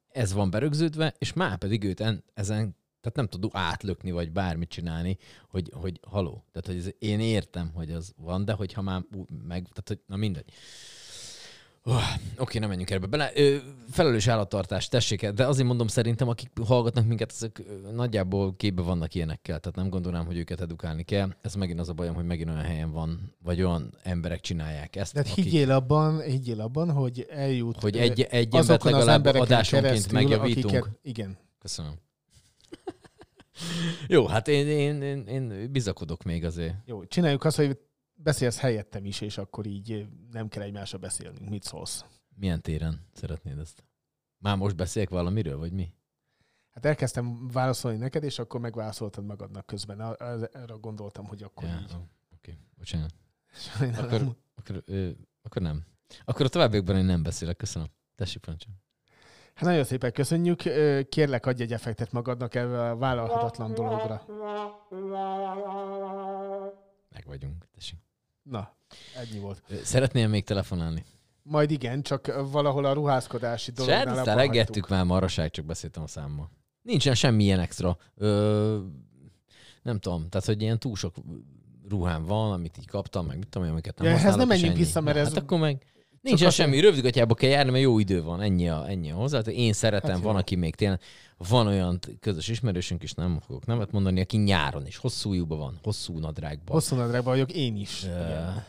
[0.10, 4.70] ez van berögződve, és már pedig őt en, ezen tehát nem tud átlökni, vagy bármit
[4.70, 5.18] csinálni,
[5.50, 6.44] hogy, hogy haló.
[6.52, 9.04] Tehát, hogy ez, én értem, hogy az van, de hogyha már
[9.48, 10.46] meg, tehát, hogy na mindegy.
[11.88, 12.02] Oh,
[12.38, 13.32] Oké, nem menjünk ebbe bele.
[13.36, 13.56] Ö,
[13.90, 17.64] felelős állattartás, tessék, de azért mondom szerintem, akik hallgatnak minket, ezek
[17.94, 21.30] nagyjából képbe vannak ilyenekkel, tehát nem gondolnám, hogy őket edukálni kell.
[21.42, 25.14] Ez megint az a bajom, hogy megint olyan helyen van, vagy olyan emberek csinálják ezt.
[25.14, 25.44] Tehát akik...
[25.44, 30.76] higgyél abban, higgyél abban, hogy eljut hogy egy, egy embert legalább adásonként megjavítunk.
[30.76, 31.38] Akiket, igen.
[31.60, 31.94] Köszönöm.
[34.08, 36.76] Jó, hát én, én, én, én bizakodok még azért.
[36.86, 37.80] Jó, csináljuk azt, hogy
[38.14, 41.50] beszélsz helyettem is, és akkor így nem kell egymásra beszélni.
[41.50, 42.06] Mit szólsz?
[42.36, 43.84] Milyen téren szeretnéd ezt?
[44.38, 45.94] Már most beszélek valamiről, vagy mi?
[46.72, 50.02] Hát elkezdtem válaszolni neked, és akkor megválaszoltad magadnak közben.
[50.52, 51.94] Erre gondoltam, hogy akkor ja, így.
[51.94, 52.02] Oké,
[52.36, 52.58] okay.
[52.78, 53.14] bocsánat.
[53.98, 55.10] Akkor, akkor, ö,
[55.42, 55.86] akkor nem.
[56.26, 57.58] Akkor a továbbiakban én nem beszélek.
[57.58, 57.88] Köszönöm.
[58.16, 58.76] Tessék, parancsolj.
[59.56, 60.62] Hát nagyon szépen köszönjük.
[61.10, 64.26] Kérlek, adj egy effektet magadnak ebbe a vállalhatatlan dologra.
[67.14, 68.00] Meg vagyunk, tessék.
[68.44, 68.76] Na,
[69.16, 69.62] ennyi volt.
[69.84, 71.06] Szeretnél még telefonálni?
[71.44, 76.08] Majd igen, csak valahol a ruházkodási dolognál Sőt, aztán regettük már maraság, csak beszéltem a
[76.08, 76.50] számmal.
[76.82, 77.98] Nincsen semmilyen extra.
[78.16, 78.80] Ö,
[79.82, 81.16] nem tudom, tehát hogy ilyen túl sok
[81.90, 84.80] ruhám van, amit így kaptam, meg mit tudom, amiket nem Ja, használok, nem és menjünk
[84.80, 85.86] vissza, mert Na, ez- Hát akkor meg
[86.26, 89.40] nincsen azért- semmi, rövidgatjába kell járni, mert jó idő van, ennyi a, ennyi a hozzá.
[89.40, 90.26] Én szeretem, Hát jó.
[90.26, 91.00] van, aki még tényleg,
[91.38, 95.80] van olyan közös ismerősünk is, nem fogok nevet mondani, aki nyáron is hosszú ujjúban van,
[95.84, 96.74] hosszú nadrágban.
[96.76, 98.04] Hosszú nadrágban vagyok, én is.
[98.04, 98.66] Igen.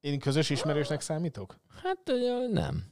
[0.00, 1.58] Én közös ismerősnek számítok?
[1.82, 1.98] Hát
[2.52, 2.84] nem.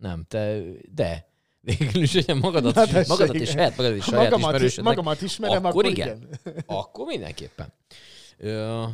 [0.00, 0.60] Nem, te,
[0.94, 1.28] de.
[1.60, 3.06] Végül is, hogyha magadat, Na, tessék.
[3.08, 6.28] magadat és saját magadat és saját Magamat, is, ismerősödnek, magamat ismerem, akkor akkor, igen.
[6.44, 6.64] igen.
[6.66, 7.72] akkor mindenképpen.
[8.38, 8.84] Ö,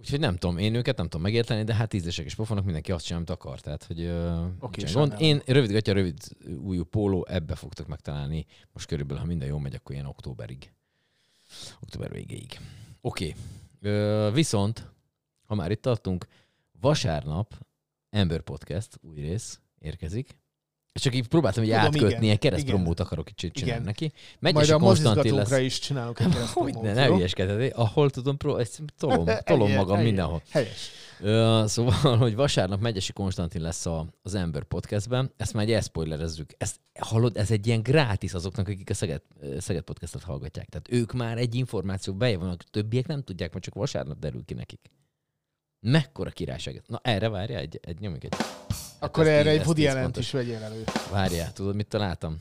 [0.00, 3.04] úgyhogy nem tudom, én őket nem tudom megérteni, de hát ízlések és pofonok, mindenki azt
[3.04, 3.60] csinál, amit akar.
[3.60, 5.14] Tehát, hogy nincsen gond.
[5.18, 6.18] Én rövid gatya, rövid
[6.58, 8.46] újú póló, ebbe fogtok megtalálni.
[8.72, 10.72] Most körülbelül, ha minden jól megy, akkor ilyen októberig.
[11.80, 12.60] Október végéig.
[13.00, 13.34] Oké.
[13.80, 14.30] Okay.
[14.32, 14.90] Viszont,
[15.46, 16.26] ha már itt tartunk,
[16.80, 17.66] vasárnap
[18.10, 20.38] Ember Podcast új rész érkezik.
[21.00, 22.22] Csak így próbáltam hogy Tudom, átkötni, igen.
[22.22, 23.84] ilyen keresztpromót akarok kicsit csinálni Igen.
[23.86, 24.12] neki.
[24.38, 25.58] Majd Megyesi a Konstantin lesz.
[25.58, 29.96] is csinálok egy keresztpromót, ne, ne hülyeskedj, ahol tudom, pró- ezt tolom, Helyes, tolom magam
[29.96, 30.42] helyes, mindenhol.
[30.50, 30.90] Helyes.
[31.20, 36.50] Ö, szóval, hogy vasárnap Megyesi Konstantin lesz a, az Ember Podcastben, ezt már egy elszpoilerezzük.
[36.58, 39.22] Ezt hallod, ez egy ilyen grátis azoknak, akik a Szeged,
[39.58, 40.68] Szeged Podcastot hallgatják.
[40.68, 44.80] Tehát ők már egy információ bejön többiek nem tudják, mert csak vasárnap derül ki nekik.
[45.80, 46.82] Mekkora királyság.
[46.86, 48.34] Na erre várja egy, egy nyomjuk egy.
[48.98, 50.24] Akkor ezt erre egy Woody pontos.
[50.24, 50.84] is vegyél elő.
[51.10, 52.40] Várjál, tudod, mit találtam?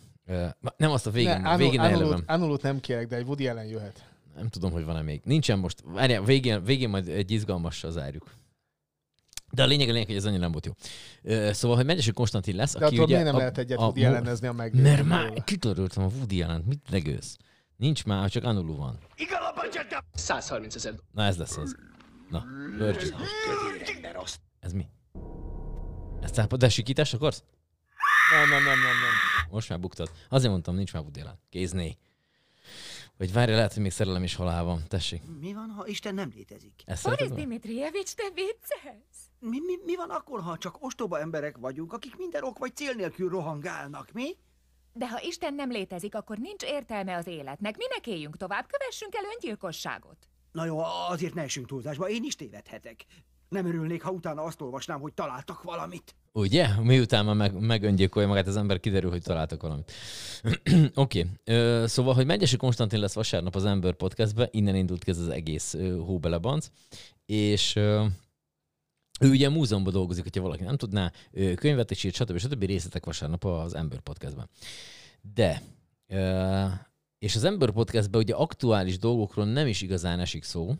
[0.78, 2.24] Nem azt a végén, Ne, végén előlem.
[2.28, 4.04] Arnoldot nem kérek, de egy Woody Allen jöhet.
[4.36, 5.22] Nem tudom, hogy van-e még.
[5.24, 5.84] Nincsen most.
[5.86, 8.32] Várjál, végén, végén majd egy izgalmassal zárjuk.
[9.52, 10.72] De a lényeg a lényeg, hogy ez annyira nem volt jó.
[11.52, 13.06] Szóval, hogy Megyesi Konstantin lesz, De aki ugye...
[13.06, 14.82] miért nem a- lehet egyet a- Woody Allennezni a meg.
[14.82, 17.38] Mert már kitöröltem a Woody allen mit legősz?
[17.78, 18.98] Nincs már, csak Anulu van.
[20.14, 21.76] 130 ezer Na ez lesz az.
[22.30, 22.46] Na,
[22.78, 23.16] Virgin.
[24.60, 24.86] Ez mi?
[26.22, 27.44] Ez cápa, de sikítást akarsz?
[28.32, 29.48] Nem, nem, nem, nem, nem.
[29.50, 30.12] Most már buktad.
[30.30, 31.40] Azért mondtam, nincs már Allen.
[31.50, 31.98] Kézné.
[33.18, 34.84] Vagy várj, lehet, hogy még szerelem is halál van.
[34.88, 35.22] Tessék.
[35.40, 36.82] Mi van, ha Isten nem létezik?
[36.86, 37.38] Ezt Boris szereted?
[37.38, 39.30] Dimitrijevics, te viccelsz?
[39.40, 42.94] Mi, mi, mi van akkor, ha csak ostoba emberek vagyunk, akik minden ok vagy cél
[42.94, 44.36] nélkül rohangálnak, mi?
[44.94, 47.78] De ha Isten nem létezik, akkor nincs értelme az életnek.
[47.78, 48.68] Minek éljünk tovább?
[48.68, 50.30] Kövessünk el öngyilkosságot.
[50.52, 53.06] Na jó, azért ne essünk túlzásba, én is tévedhetek.
[53.50, 56.16] Nem örülnék, ha utána azt olvasnám, hogy találtak valamit.
[56.32, 56.68] Ugye?
[56.82, 59.92] Miután már meg, megöngyilkolja magát az ember, kiderül, hogy találtak valamit.
[60.96, 61.26] Oké.
[61.44, 61.88] okay.
[61.88, 65.76] Szóval, hogy Megyesi Konstantin lesz vasárnap az Ember Podcastbe, innen indult ki ez az egész
[66.06, 66.70] hóbelebanc,
[67.26, 68.06] és ö,
[69.20, 72.38] ő ugye múzeumban dolgozik, hogyha valaki nem tudná, ö, könyvet is írt, stb.
[72.38, 72.64] stb.
[72.64, 74.50] részletek vasárnap az Ember Podcastben.
[75.36, 75.62] De,
[77.20, 80.76] és az Ember Podcastben ugye aktuális dolgokról nem is igazán esik szó,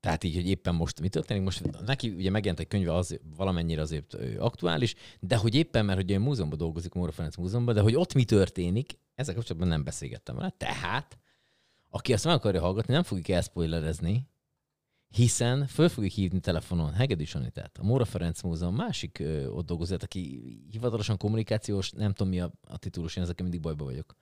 [0.00, 3.80] tehát így, hogy éppen most mi történik, most neki ugye megjelent egy könyve az, valamennyire
[3.80, 8.14] azért aktuális, de hogy éppen, mert ő múzeumban dolgozik, Móra Ferenc múzeumban, de hogy ott
[8.14, 10.54] mi történik, ezzel kapcsolatban nem beszélgettem vele.
[10.56, 11.18] Tehát,
[11.90, 14.28] aki azt meg akarja hallgatni, nem fogjuk elszpoilerezni,
[15.08, 20.02] hiszen föl fogjuk hívni telefonon Hegedűs Sanitát, a Móra Ferenc Múzeum másik ö, ott dolgozót,
[20.02, 24.16] aki hivatalosan kommunikációs, nem tudom mi a, a titulus, én ezekkel mindig bajba vagyok.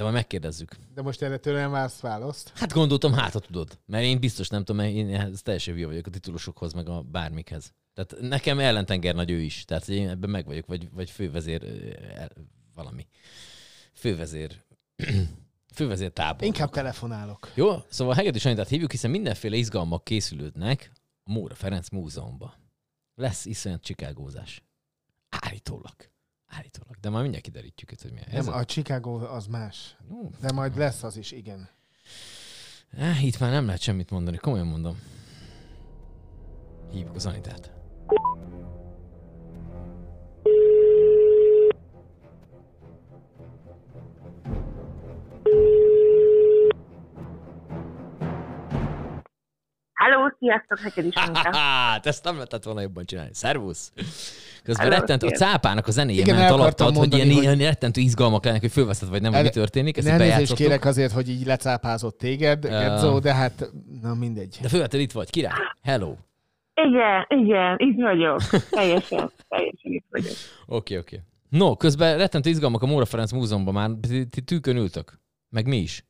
[0.00, 0.76] De majd megkérdezzük.
[0.94, 2.52] De most erre tőlem vársz választ.
[2.54, 3.78] Hát gondoltam, hát ha tudod.
[3.86, 7.72] Mert én biztos nem tudom, mert én teljesen hülye vagyok a titulusokhoz, meg a bármikhez.
[7.94, 9.64] Tehát nekem ellentenger nagy ő is.
[9.64, 11.64] Tehát én ebben meg vagyok, vagy, vagy fővezér
[12.14, 12.30] el,
[12.74, 13.06] valami.
[13.92, 14.64] Fővezér.
[15.74, 16.44] fővezér tábor.
[16.44, 17.50] Inkább telefonálok.
[17.54, 22.54] Jó, szóval Hegedűs Anitát hívjuk, hiszen mindenféle izgalmak készülődnek a Móra Ferenc Múzeumban.
[23.14, 24.62] Lesz iszonyat csikágózás.
[25.28, 26.09] Állítólag.
[26.50, 26.96] Állítólag.
[27.00, 28.44] De már mindjárt kiderítjük itt, hogy mi ez.
[28.46, 29.96] Nem, a Chicago az más.
[30.08, 30.30] Jó.
[30.40, 31.68] De majd lesz az is, igen.
[32.90, 34.98] Eh, itt már nem lehet semmit mondani, komolyan mondom.
[36.90, 37.79] Hívjuk az Anitát.
[50.00, 51.14] Halló, sziasztok, neked is.
[51.58, 53.30] Hát, ezt nem lehetett volna jobban csinálni.
[53.34, 53.92] Szervusz!
[54.62, 57.70] Közben Hello, rettentő, a cápának a zenéje Igen, ment alattad, hogy ilyen, mondani, hogy- ilyen
[57.70, 59.96] rettentő izgalmak lennek, hogy fölveszed vagy nem, hogy El- mi történik.
[59.96, 62.70] Ezt Elnézést kérek azért, hogy így lecápázott téged, Ja.
[62.78, 63.70] Gedzo, de hát,
[64.02, 64.58] na mindegy.
[64.62, 65.52] De fölvetted itt vagy, király.
[65.82, 66.14] Hello.
[66.74, 68.40] Igen, igen, itt vagyok.
[68.70, 70.32] Teljesen, teljesen itt vagyok.
[70.66, 71.20] Oké, oké.
[71.48, 75.20] No, közben rettentő izgalmak a Móra Ferenc Múzeumban már, ti, ti tűkön ültök.
[75.48, 76.04] Meg mi is.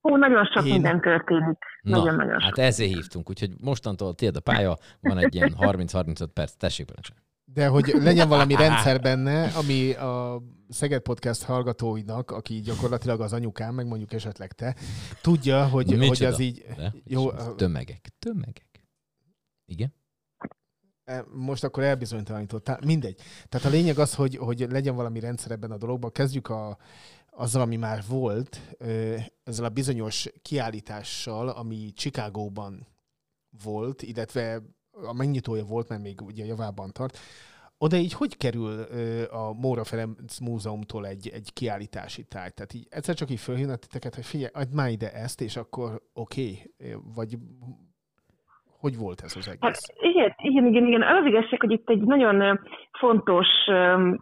[0.00, 1.58] Hú, nagyon sok Én- minden történik.
[1.82, 2.42] Na, Nagyon-nagyon sok.
[2.42, 7.22] hát ezért hívtunk, úgyhogy mostantól tiéd a pálya, van egy ilyen 30-35 perc, tessék parancsolni.
[7.44, 13.74] De hogy legyen valami rendszer benne, ami a Szeged Podcast hallgatóinak, aki gyakorlatilag az anyukám,
[13.74, 14.76] meg mondjuk esetleg te,
[15.22, 16.30] tudja, hogy, hogy Micsoda?
[16.30, 16.64] az így...
[16.76, 16.92] De?
[17.04, 18.88] Jó, Tömegek, tömegek.
[19.66, 19.94] Igen?
[21.04, 22.78] E, Most akkor elbizonytalanítottál.
[22.84, 23.20] Mindegy.
[23.48, 26.12] Tehát a lényeg az, hogy, hogy legyen valami rendszer ebben a dologban.
[26.12, 26.78] Kezdjük a,
[27.40, 28.76] azzal, ami már volt,
[29.44, 32.86] ezzel a bizonyos kiállítással, ami Chicagóban
[33.62, 37.18] volt, illetve a megnyitója volt, mert még ugye javában tart,
[37.78, 38.80] oda így hogy kerül
[39.24, 42.50] a Móra Ferenc Múzeumtól egy, egy kiállítási táj?
[42.50, 46.02] Tehát így egyszer csak így fölhívnak titeket, hogy figyelj, adj már ide ezt, és akkor
[46.12, 46.96] oké, okay.
[47.14, 47.38] vagy
[48.80, 49.60] hogy volt ez az egész?
[49.60, 49.78] Hát,
[50.10, 51.02] igen, igen, igen, igen.
[51.02, 52.60] Az igazság, hogy itt egy nagyon
[52.98, 53.46] fontos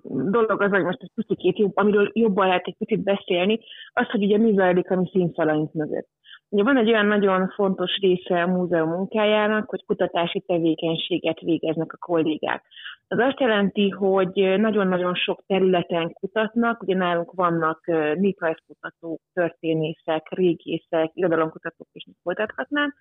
[0.04, 3.60] dolog az, hogy most egy picit amiről jobban lehet egy picit beszélni,
[3.92, 6.08] az, hogy ugye mi zajlik a mi színfalaink mögött.
[6.50, 12.06] Ugye van egy olyan nagyon fontos része a múzeum munkájának, hogy kutatási tevékenységet végeznek a
[12.06, 12.64] kollégák.
[13.08, 21.88] Ez azt jelenti, hogy nagyon-nagyon sok területen kutatnak, ugye nálunk vannak néprajzkutatók, történészek, régészek, irodalomkutatók
[21.92, 22.94] is folytathatnám.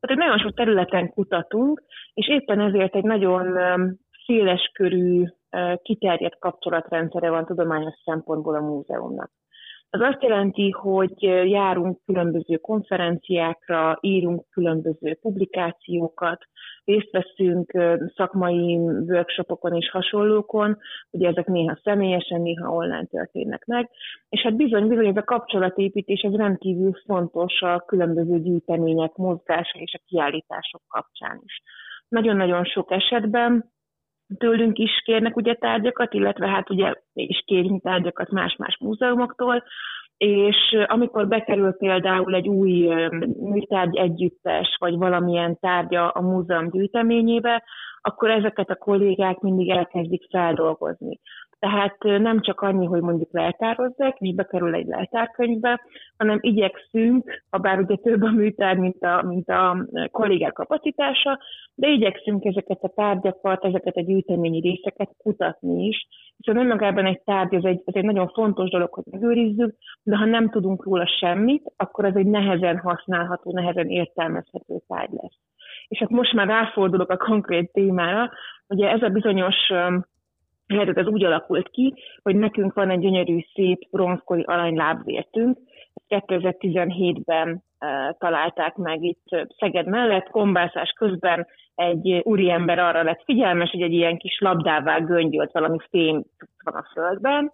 [0.00, 1.82] Tehát nagyon sok területen kutatunk,
[2.14, 3.58] és éppen ezért egy nagyon
[4.26, 5.24] széleskörű,
[5.82, 9.30] kiterjedt kapcsolatrendszere van tudományos szempontból a múzeumnak.
[9.94, 16.46] Az azt jelenti, hogy járunk különböző konferenciákra, írunk különböző publikációkat,
[16.84, 17.72] részt veszünk
[18.14, 18.76] szakmai
[19.06, 20.78] workshopokon és hasonlókon,
[21.10, 23.90] ugye ezek néha személyesen, néha online történnek meg,
[24.28, 29.94] és hát bizony, bizony ez a kapcsolatépítés ez rendkívül fontos a különböző gyűjtemények mozgása és
[29.94, 31.62] a kiállítások kapcsán is.
[32.08, 33.72] Nagyon-nagyon sok esetben
[34.38, 39.62] tőlünk is kérnek ugye tárgyakat, illetve hát ugye is kérünk tárgyakat más-más múzeumoktól,
[40.16, 42.88] és amikor bekerül például egy új
[43.40, 47.62] műtárgy együttes, vagy valamilyen tárgya a múzeum gyűjteményébe,
[48.00, 51.20] akkor ezeket a kollégák mindig elkezdik feldolgozni.
[51.62, 55.80] Tehát nem csak annyi, hogy mondjuk leltározzák, és bekerül egy leltárkönyvbe,
[56.16, 61.38] hanem igyekszünk, ha bár ugye több a műtár, mint a, mint a kollégák kapacitása,
[61.74, 66.06] de igyekszünk ezeket a tárgyakat, ezeket a gyűjteményi részeket kutatni is,
[66.36, 70.24] hiszen önmagában egy tárgy, ez egy, ez egy nagyon fontos dolog, hogy megőrizzük, de ha
[70.24, 75.38] nem tudunk róla semmit, akkor ez egy nehezen használható, nehezen értelmezhető tárgy lesz.
[75.88, 78.30] És hát most már ráfordulok a konkrét témára,
[78.68, 79.56] ugye ez a bizonyos
[80.74, 85.58] helyzet ez úgy alakult ki, hogy nekünk van egy gyönyörű, szép bronzkori aranylábvértünk.
[86.08, 89.24] 2017-ben uh, találták meg itt
[89.58, 95.52] Szeged mellett, kombászás közben egy úriember arra lett figyelmes, hogy egy ilyen kis labdává göngyölt
[95.52, 96.22] valami fém
[96.64, 97.52] van a földben,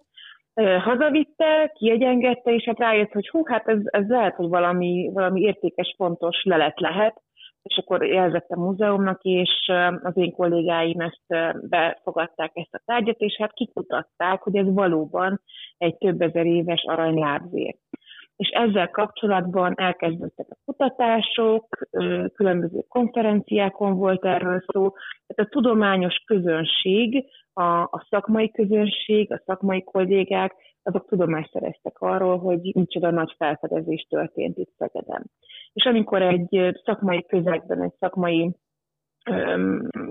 [0.63, 5.93] hazavitte, kiegyengedte, és hát rájött, hogy hú, hát ez, ez lehet, hogy valami, valami értékes,
[5.97, 7.21] fontos lelet lehet,
[7.69, 9.71] és akkor jelzett a múzeumnak, és
[10.03, 15.41] az én kollégáim ezt befogadták ezt a tárgyat, és hát kikutatták, hogy ez valóban
[15.77, 17.75] egy több ezer éves aranylábzér.
[18.35, 21.67] És ezzel kapcsolatban elkezdődtek a kutatások,
[22.33, 24.93] különböző konferenciákon volt erről szó,
[25.27, 32.37] tehát a tudományos közönség, a, a szakmai közönség, a szakmai kollégák, azok tudomást szereztek arról,
[32.37, 35.31] hogy micsoda nagy felfedezés történt itt Szegeden.
[35.73, 38.51] És amikor egy szakmai közegben, egy szakmai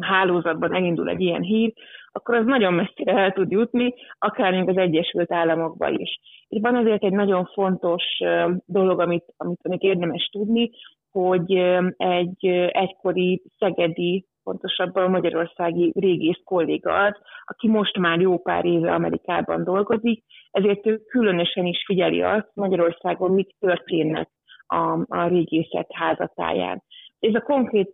[0.01, 1.73] hálózatban elindul egy ilyen hír,
[2.13, 6.19] akkor az nagyon messzire el tud jutni, akár még az Egyesült Államokba is.
[6.49, 8.05] És van azért egy nagyon fontos
[8.65, 10.71] dolog, amit, amit, amit érdemes tudni,
[11.11, 11.53] hogy
[11.97, 19.65] egy egykori szegedi, pontosabban magyarországi régész kolléga az, aki most már jó pár éve Amerikában
[19.65, 24.29] dolgozik, ezért ő különösen is figyeli azt, Magyarországon mit történnek
[24.69, 26.83] a, a régészet házatáján.
[27.21, 27.93] Ez a konkrét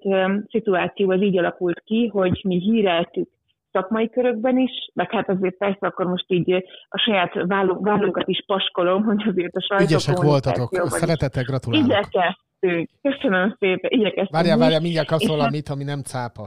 [0.51, 3.29] szituáció az így alakult ki, hogy mi híreltük
[3.75, 6.53] szakmai körökben is, meg hát azért persze akkor most így
[6.89, 7.33] a saját
[7.81, 11.87] vállókat is paskolom, hogy azért a sajtó Ügyesek voltatok, szeretettel gratulálok.
[11.87, 14.31] Igyekeztünk, köszönöm szépen, igyekeztünk.
[14.31, 16.43] Várjál, várjál, mindjárt kapsz valamit, ami nem cápa.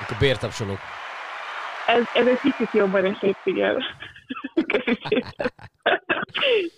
[0.00, 0.78] Itt a bértapsolók.
[1.86, 3.82] Ez, ez egy kicsit jobban esett, figyel.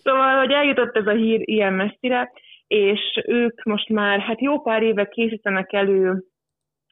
[0.03, 2.33] szóval, hogy eljutott ez a hír ilyen messzire,
[2.67, 6.25] és ők most már hát jó pár éve készítenek elő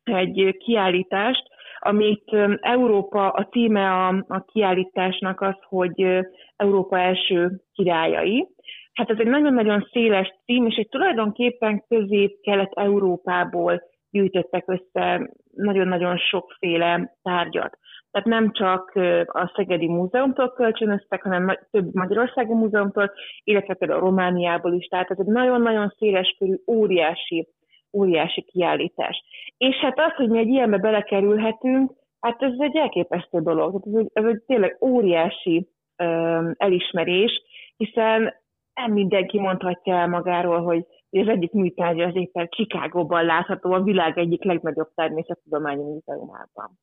[0.04, 1.42] egy kiállítást,
[1.78, 6.26] amit Európa, a címe a, a kiállításnak az, hogy
[6.56, 8.48] Európa első királyai.
[8.92, 17.78] Hát ez egy nagyon-nagyon széles cím, és egy tulajdonképpen közép-kelet-európából gyűjtöttek össze nagyon-nagyon sokféle tárgyat.
[18.10, 18.92] Tehát nem csak
[19.26, 23.12] a Szegedi Múzeumtól kölcsönöztek, hanem több Magyarországi Múzeumtól,
[23.44, 24.86] illetve például Romániából is.
[24.86, 27.48] Tehát ez egy nagyon-nagyon széles körű, óriási,
[27.92, 29.22] óriási kiállítás.
[29.56, 33.82] És hát az, hogy mi egy ilyenbe belekerülhetünk, hát ez egy elképesztő dolog.
[33.86, 35.68] Ez egy, ez egy tényleg óriási
[36.02, 37.42] um, elismerés,
[37.76, 38.34] hiszen
[38.74, 44.18] nem mindenki mondhatja el magáról, hogy az egyik műtárgya az éppen Csikágóban látható a világ
[44.18, 46.78] egyik legnagyobb természettudományi múzeumában.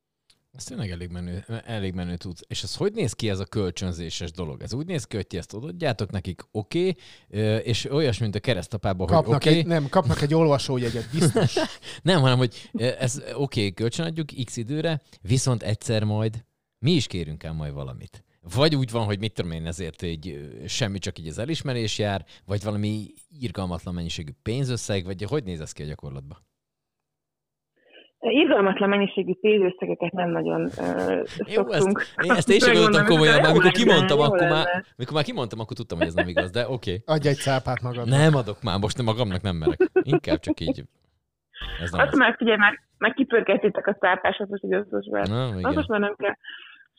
[0.58, 2.42] Ez tényleg elég menő, elég menő tudsz.
[2.48, 4.62] És ez hogy néz ki ez a kölcsönzéses dolog?
[4.62, 6.96] Ez úgy néz ki, hogy ti ezt adjátok nekik, oké,
[7.30, 9.36] okay, és olyas, mint a keresztapában, hogy oké.
[9.36, 9.58] Okay.
[9.58, 11.56] Egy, nem, kapnak egy olvasójegyet, biztos.
[12.02, 16.46] nem, hanem, hogy ez oké, okay, kölcsönadjuk x időre, viszont egyszer majd
[16.80, 18.24] mi is kérünk el majd valamit.
[18.56, 22.26] Vagy úgy van, hogy mit tudom én, ezért egy semmi, csak így az elismerés jár,
[22.46, 26.46] vagy valami irgalmatlan mennyiségű pénzösszeg, vagy hogy néz ez ki a gyakorlatban?
[28.30, 31.88] Irgalmatlan mennyiségű pénzösszegeket nem nagyon uh, Jó, ezt,
[32.24, 34.66] én ezt én sem gondoltam komolyan, mert amikor kimondtam, akkor már,
[34.98, 36.74] amikor már kimondtam, akkor tudtam, hogy ez nem igaz, de oké.
[36.74, 37.16] Okay.
[37.16, 38.08] Adj egy szápát magad.
[38.08, 39.80] Nem adok már, most nem magamnak nem merek.
[40.02, 40.84] Inkább csak így.
[41.82, 45.28] Ez nem Azt már figyelj, már, már kipörgettétek a szápásot, hogy az most már.
[45.28, 45.68] Na.
[45.68, 46.36] Az már nem kell.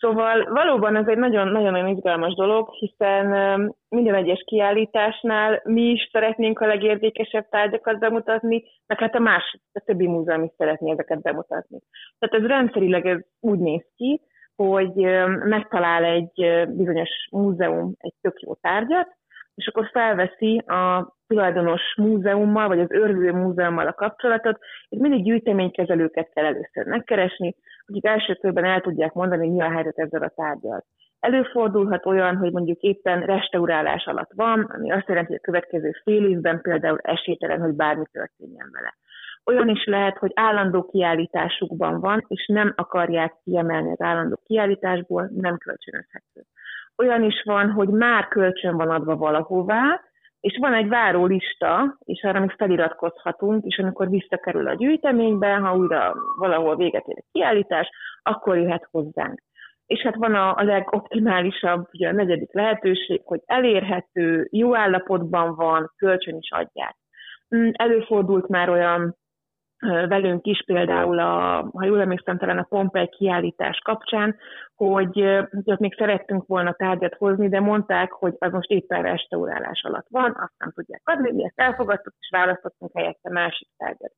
[0.04, 3.26] Szóval valóban ez egy nagyon-nagyon izgalmas dolog, hiszen
[3.88, 9.82] minden egyes kiállításnál mi is szeretnénk a legérdekesebb tárgyakat bemutatni, meg hát a más, a
[9.84, 11.78] többi múzeum is szeretné ezeket bemutatni.
[12.18, 14.20] Tehát ez rendszerileg ez úgy néz ki,
[14.56, 14.94] hogy
[15.44, 19.08] megtalál egy bizonyos múzeum egy tök jó tárgyat,
[19.54, 26.30] és akkor felveszi a tulajdonos múzeummal, vagy az őrző múzeummal a kapcsolatot, és mindig gyűjteménykezelőket
[26.34, 27.54] kell először megkeresni,
[27.86, 30.84] akik első körben el tudják mondani, mi a helyzet ezzel a tárgyal.
[31.20, 36.24] Előfordulhat olyan, hogy mondjuk éppen restaurálás alatt van, ami azt jelenti, hogy a következő fél
[36.24, 38.94] évben például esélytelen, hogy bármi történjen vele.
[39.46, 45.58] Olyan is lehet, hogy állandó kiállításukban van, és nem akarják kiemelni az állandó kiállításból, nem
[45.58, 46.42] kölcsönözhető.
[46.96, 50.00] Olyan is van, hogy már kölcsön van adva valahová,
[50.44, 56.14] és van egy várólista, és arra mi feliratkozhatunk, és amikor visszakerül a gyűjteménybe, ha újra
[56.38, 57.88] valahol véget ér a kiállítás,
[58.22, 59.42] akkor jöhet hozzánk.
[59.86, 65.92] És hát van a, a legoptimálisabb, ugye a negyedik lehetőség, hogy elérhető, jó állapotban van,
[65.96, 66.96] kölcsön is adják.
[67.56, 69.16] Mm, előfordult már olyan
[70.08, 74.36] velünk is például, a, ha jól emlékszem, talán a Pompei kiállítás kapcsán,
[74.74, 79.82] hogy, hogy ott még szerettünk volna tárgyat hozni, de mondták, hogy az most éppen restaurálás
[79.82, 84.12] alatt van, azt nem tudják adni, mi ezt elfogadtuk, és választottunk helyette másik tárgyat.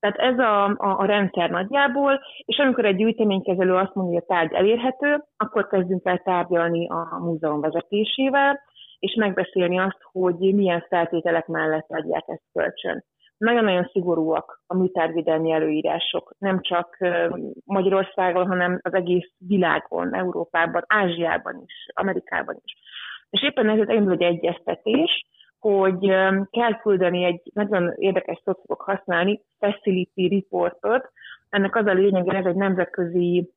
[0.00, 4.34] Tehát ez a, a, a rendszer nagyjából, és amikor egy gyűjteménykezelő azt mondja, hogy a
[4.34, 8.60] tárgy elérhető, akkor kezdünk el tárgyalni a múzeum vezetésével,
[8.98, 13.04] és megbeszélni azt, hogy milyen feltételek mellett adják ezt kölcsön
[13.38, 16.98] nagyon-nagyon szigorúak a műtárvédelmi előírások, nem csak
[17.64, 22.76] Magyarországon, hanem az egész világon, Európában, Ázsiában is, Amerikában is.
[23.30, 25.26] És éppen ezért elindul egy egyeztetés,
[25.58, 25.98] hogy
[26.50, 31.10] kell küldeni egy nagyon érdekes szót fogok használni, facility reportot.
[31.48, 33.50] Ennek az a lényeg, ez egy nemzetközi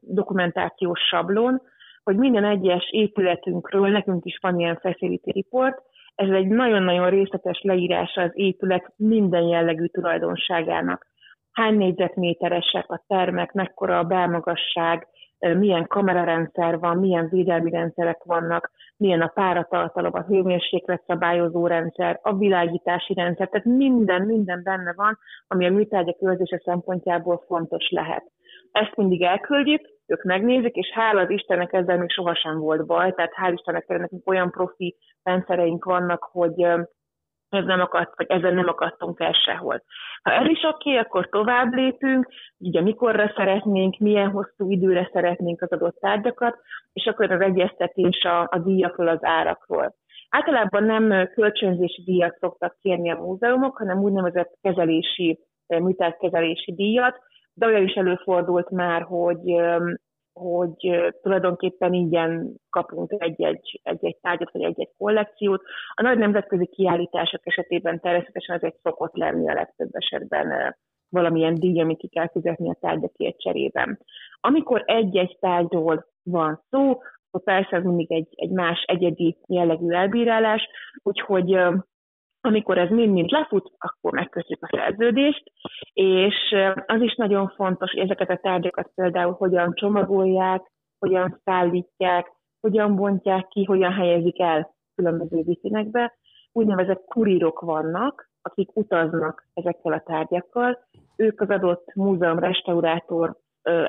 [0.00, 1.62] dokumentációs sablon,
[2.04, 5.82] hogy minden egyes épületünkről nekünk is van ilyen facility report,
[6.20, 11.06] ez egy nagyon-nagyon részletes leírása az épület minden jellegű tulajdonságának.
[11.52, 15.06] Hány négyzetméteresek a termek, mekkora a belmagasság,
[15.38, 22.36] milyen kamerarendszer van, milyen védelmi rendszerek vannak, milyen a páratartalom, a hőmérséklet szabályozó rendszer, a
[22.36, 28.24] világítási rendszer, tehát minden, minden benne van, ami a műtárgyak őrzése szempontjából fontos lehet.
[28.72, 33.32] Ezt mindig elküldjük, ők megnézik, és hála az Istennek ezzel még sohasem volt baj, tehát
[33.42, 36.62] hál' Istennek nekünk olyan profi rendszereink vannak, hogy
[37.50, 39.82] ez nem akadt, vagy ezzel nem akadtunk el sehol.
[40.22, 45.62] Ha ez is oké, okay, akkor tovább lépünk, ugye mikorra szeretnénk, milyen hosszú időre szeretnénk
[45.62, 46.58] az adott tárgyakat,
[46.92, 49.94] és akkor az egyeztetés a, a díjakról, az árakról.
[50.28, 57.18] Általában nem kölcsönzési díjat szoktak kérni a múzeumok, hanem úgynevezett kezelési, műtárkezelési díjat,
[57.54, 59.60] de olyan is előfordult már, hogy
[60.32, 65.62] hogy tulajdonképpen ingyen kapunk egy-egy, egy-egy tárgyat, vagy egy-egy kollekciót.
[65.94, 70.76] A nagy nemzetközi kiállítások esetében természetesen ez egy szokott lenni a legtöbb esetben
[71.08, 73.98] valamilyen díj, amit ki kell fizetni a tárgyakért cserében.
[74.40, 80.68] Amikor egy-egy tárgyról van szó, akkor persze ez mindig egy, egy más egyedi jellegű elbírálás,
[81.02, 81.58] úgyhogy
[82.40, 85.52] amikor ez mind-mind lefut, akkor megkötjük a szerződést,
[85.92, 86.34] és
[86.86, 90.62] az is nagyon fontos, hogy ezeket a tárgyakat például hogyan csomagolják,
[90.98, 96.18] hogyan szállítják, hogyan bontják ki, hogyan helyezik el különböző viszínekbe.
[96.52, 100.78] Úgynevezett kurírok vannak, akik utaznak ezekkel a tárgyakkal.
[101.16, 103.36] Ők az adott múzeum restaurátor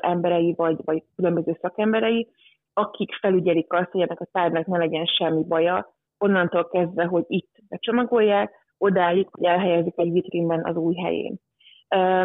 [0.00, 2.28] emberei, vagy, vagy különböző szakemberei,
[2.72, 7.51] akik felügyelik azt, hogy ennek a tárgynak ne legyen semmi baja, onnantól kezdve, hogy itt
[7.72, 11.36] becsomagolják, odáig, hogy elhelyezik egy vitrínben az új helyén.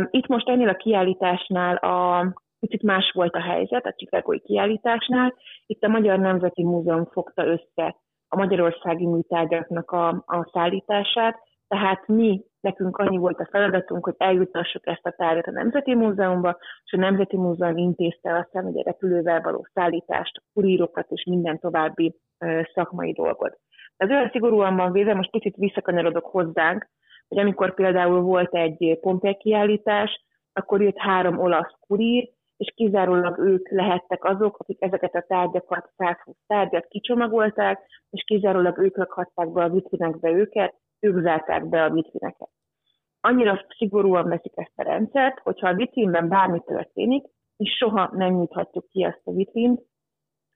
[0.09, 2.25] Itt most ennél a kiállításnál a
[2.59, 5.33] kicsit más volt a helyzet, a Chicagói kiállításnál.
[5.65, 7.95] Itt a Magyar Nemzeti Múzeum fogta össze
[8.27, 14.87] a magyarországi műtárgyaknak a, a szállítását, tehát mi nekünk annyi volt a feladatunk, hogy eljutassuk
[14.87, 19.67] ezt a tárgyat a Nemzeti Múzeumba, és a Nemzeti Múzeum intézte aztán ugye repülővel való
[19.73, 22.15] szállítást, kurírokat és minden további
[22.73, 23.59] szakmai dolgot.
[23.97, 26.89] Ez olyan szigorúan van véve, most picit visszakanyarodok hozzánk,
[27.27, 33.69] hogy amikor például volt egy Pompei kiállítás, akkor jött három olasz kurír, és kizárólag ők
[33.69, 37.79] lehettek azok, akik ezeket a tárgyakat, 120 tárgyat kicsomagolták,
[38.09, 42.49] és kizárólag ők rakhatták be a vitrinekbe őket, ők zárták be a vitrineket.
[43.21, 47.25] Annyira szigorúan veszik ezt a rendszert, hogyha a vitrinben bármi történik,
[47.57, 49.81] és soha nem nyithatjuk ki ezt a vitrint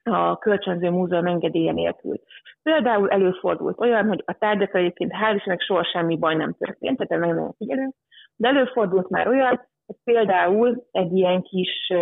[0.02, 2.20] a kölcsönző múzeum engedélye nélkül.
[2.62, 7.22] Például előfordult olyan, hogy a tárgyak egyébként hál' Istennek soha semmi baj nem történt, tehát
[7.22, 7.94] nagyon-nagyon figyelünk,
[8.36, 11.92] de előfordult már olyan, hogy például egy ilyen kis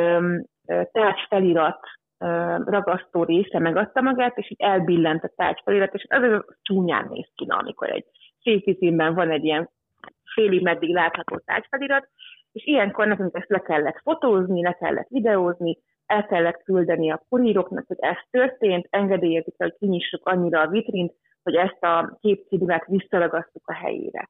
[0.93, 1.81] tárgyfelirat
[2.65, 7.47] ragasztó része megadta magát, és így elbillent a tárgyfelirat, és az, az csúnyán néz ki,
[7.49, 8.05] amikor egy
[8.43, 9.71] székizimben van egy ilyen
[10.35, 12.09] félig meddig látható tárgyfelirat,
[12.53, 15.79] és ilyenkor nekünk ezt le kellett fotózni, le kellett videózni,
[16.11, 21.55] el kellett küldeni a kuríroknak, hogy ez történt, engedélyezik, hogy kinyissuk annyira a vitrint, hogy
[21.55, 24.29] ezt a képcédulát visszaragasztuk a helyére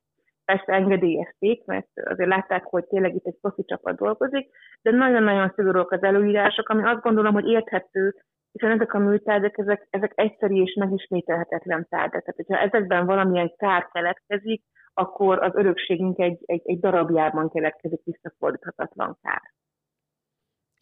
[0.50, 4.50] persze engedélyezték, mert azért látták, hogy tényleg itt egy profi csapat dolgozik,
[4.82, 8.14] de nagyon-nagyon szigorúak az előírások, ami azt gondolom, hogy érthető,
[8.52, 12.24] hiszen ezek a műtárgyak, ezek, ezek egyszerű és megismételhetetlen tárgyak.
[12.24, 14.62] Tehát, hogyha ezekben valamilyen kár keletkezik,
[14.94, 19.42] akkor az örökségünk egy, egy, egy darabjában keletkezik visszafordíthatatlan kár.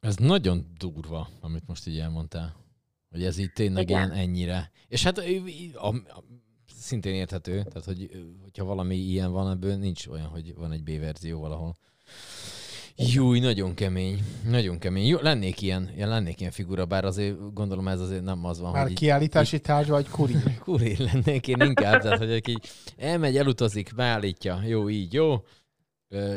[0.08, 2.56] Ez nagyon durva, amit most így elmondtál.
[3.10, 4.70] Hogy ez így tényleg ilyen ennyire.
[4.88, 5.22] És hát a,
[5.88, 5.94] a,
[6.74, 8.10] szintén érthető, tehát hogy,
[8.42, 11.76] hogyha valami ilyen van, ebből nincs olyan, hogy van egy B-verzió valahol.
[12.96, 15.06] Júj, nagyon kemény, nagyon kemény.
[15.06, 18.72] Jó, lennék ilyen, ilyen, lennék ilyen figura, bár azért gondolom ez azért nem az van,
[18.72, 18.94] Már hogy...
[18.94, 20.58] kiállítási így, tárgy vagy kurír?
[20.64, 22.58] kurír lennék én inkább, tehát hogy aki
[22.96, 25.44] elmegy, elutazik, beállítja, jó, így, jó,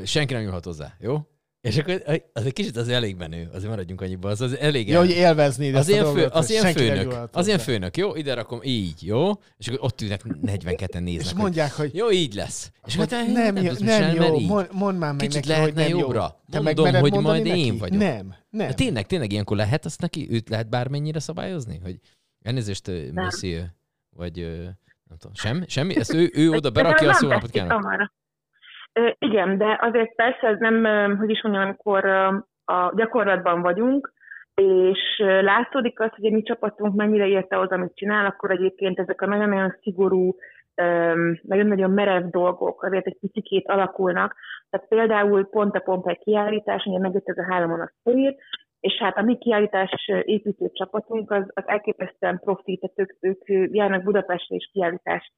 [0.04, 1.26] senki nem jöhet hozzá, jó?
[1.62, 2.04] És akkor
[2.34, 5.00] az egy kicsit az elég menő, azért maradjunk annyiba, az, az elég Jó, el...
[5.00, 9.04] hogy élvezni az ilyen, fő, az ilyen főnök, az ilyen főnök, jó, ide rakom, így,
[9.06, 11.26] jó, és akkor ott ülnek 42-en néznek.
[11.26, 11.96] És mondják, hogy...
[11.96, 12.72] Jó, így lesz.
[12.86, 15.92] És akkor nem, nem, nem, nem jó, mond, mondd már meg Kicsit neki, lehetne hogy
[15.92, 16.40] nem jobbra.
[16.46, 16.52] Jó.
[16.52, 17.66] Te Mondom, hogy majd neki?
[17.66, 18.00] én vagyok.
[18.00, 18.68] Nem, nem.
[18.68, 21.80] De tényleg, tényleg ilyenkor lehet azt neki, őt lehet bármennyire szabályozni?
[21.84, 22.00] Hogy
[22.42, 23.66] elnézést, monsieur,
[24.10, 24.36] vagy
[25.10, 25.66] nem tudom, semmi?
[25.68, 25.98] semmi?
[25.98, 27.68] Ezt ő, ő oda berakja a szónapot kell.
[29.18, 30.84] Igen, de azért persze ez nem,
[31.18, 32.06] hogy is mondjam, amikor
[32.66, 34.14] a gyakorlatban vagyunk,
[34.56, 39.22] és látszódik az, hogy a mi csapatunk mennyire érte az, amit csinál, akkor egyébként ezek
[39.22, 40.36] a nagyon-nagyon szigorú,
[41.42, 44.36] nagyon-nagyon merev dolgok azért egy picikét alakulnak.
[44.70, 48.36] Tehát például pont a Pompei kiállítás, ugye megjött ez a három a szír,
[48.80, 54.04] és hát a mi kiállítás építő csapatunk az, az elképesztően profi, tehát ők, ők járnak
[54.04, 55.34] Budapestre is kiállítást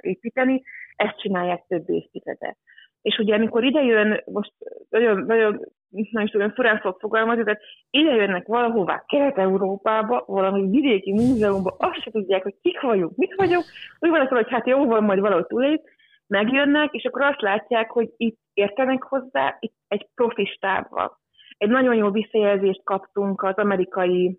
[0.00, 0.62] építeni,
[0.96, 2.56] ezt csinálják több évtizede.
[3.02, 4.52] És ugye amikor idejön, most
[4.90, 11.74] nagyon, nagyon nem is tudom, furán fog fogalmazni, tehát ide valahová Kelet-Európába, valami vidéki múzeumba,
[11.78, 13.62] azt se tudják, hogy kik vagyunk, mit vagyok,
[13.98, 15.80] úgy van hogy hát jó van, majd valahogy túlép,
[16.26, 21.18] megjönnek, és akkor azt látják, hogy itt értenek hozzá, itt egy profi stábval.
[21.58, 24.38] Egy nagyon jó visszajelzést kaptunk az amerikai,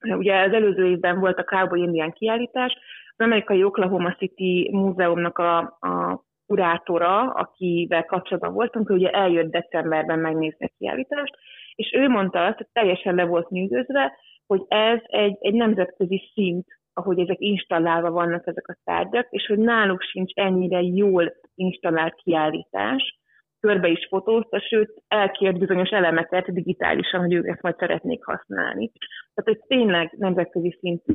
[0.00, 2.72] ugye az előző évben volt a Cowboy Indian kiállítás,
[3.16, 10.18] az amerikai Oklahoma City múzeumnak a, a kurátora, akivel kapcsolatban voltunk, ő ugye eljött decemberben
[10.18, 11.34] megnézni a kiállítást,
[11.74, 14.12] és ő mondta azt, hogy teljesen le volt nyűgözve,
[14.46, 19.58] hogy ez egy, egy nemzetközi szint, ahogy ezek installálva vannak ezek a tárgyak, és hogy
[19.58, 23.20] náluk sincs ennyire jól installált kiállítás,
[23.60, 28.90] körbe is fotózta, sőt elkért bizonyos elemeket digitálisan, hogy ők ezt majd szeretnék használni.
[29.34, 31.12] Tehát ez tényleg nemzetközi szintű.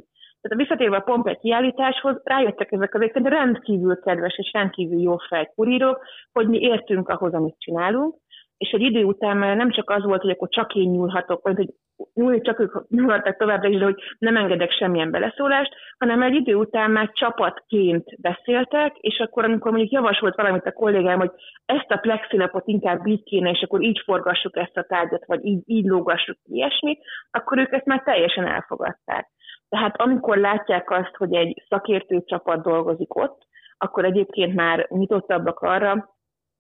[0.47, 5.17] Tehát a visszatérve a Pompei kiállításhoz, rájöttek ezek az egyébként rendkívül kedves és rendkívül jó
[5.17, 8.15] fejkurírok, hogy mi értünk ahhoz, amit csinálunk,
[8.57, 11.73] és egy idő után nem csak az volt, hogy akkor csak én nyúlhatok, vagy hogy
[12.13, 16.55] nyúlni csak ők nyúlhattak továbbra is, de hogy nem engedek semmilyen beleszólást, hanem egy idő
[16.55, 21.31] után már csapatként beszéltek, és akkor, amikor mondjuk javasolt valamit a kollégám, hogy
[21.65, 25.61] ezt a plexilapot inkább így kéne, és akkor így forgassuk ezt a tárgyat, vagy így,
[25.65, 29.29] így lógassuk ilyesmit, akkor ők ezt már teljesen elfogadták.
[29.69, 33.47] Tehát amikor látják azt, hogy egy szakértő csapat dolgozik ott,
[33.77, 36.15] akkor egyébként már nyitottabbak arra,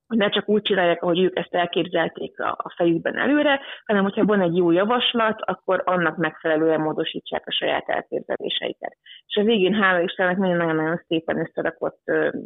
[0.07, 4.41] hogy ne csak úgy csinálják, ahogy ők ezt elképzelték a, fejükben előre, hanem hogyha van
[4.41, 8.97] egy jó javaslat, akkor annak megfelelően módosítsák a saját elképzeléseiket.
[9.25, 12.01] És a végén, hála Istennek, nagyon-nagyon szépen összerakott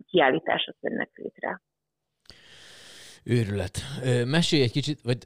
[0.07, 1.61] kiállítások jönnek létre.
[3.23, 3.81] Őrület.
[4.25, 5.17] Mesélj egy kicsit, vagy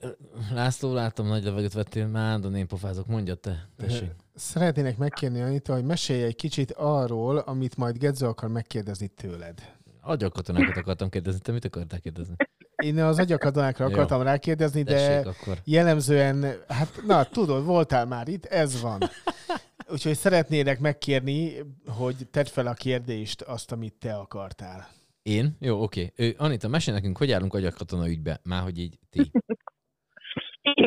[0.53, 4.11] László, látom, nagy levegőt vettél, már én pofázok, mondja te, tessék.
[4.35, 9.71] Szeretnének megkérni Anita, hogy mesélj egy kicsit arról, amit majd Gedzo akar megkérdezni tőled.
[10.01, 12.35] Agyakatonákat akartam kérdezni, te mit akartál kérdezni?
[12.75, 15.57] Én az agyakatonákra akartam rákérdezni, de akkor.
[15.63, 18.99] jellemzően, hát na, tudod, voltál már itt, ez van.
[19.87, 21.53] Úgyhogy szeretnélek megkérni,
[21.87, 24.89] hogy tedd fel a kérdést, azt, amit te akartál.
[25.23, 25.45] Én?
[25.59, 26.11] Jó, oké.
[26.11, 26.33] Okay.
[26.37, 29.19] Anita, mesélj nekünk, hogy állunk agyakatona ügybe, már hogy így ti.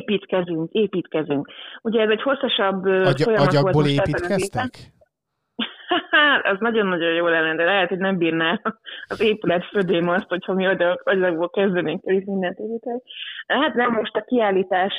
[0.00, 1.48] Építkezünk, építkezünk.
[1.82, 4.70] Ugye ez egy hosszasabb Agy- folyamat Agyakból volt építkeztek?
[6.42, 8.60] az nagyon-nagyon jó lenne, de lehet, hogy nem bírná
[9.06, 13.00] az épület födém azt, hogyha mi oda, agyagból kezdenénk el mindent építeni.
[13.46, 14.94] Hát nem most a kiállítás,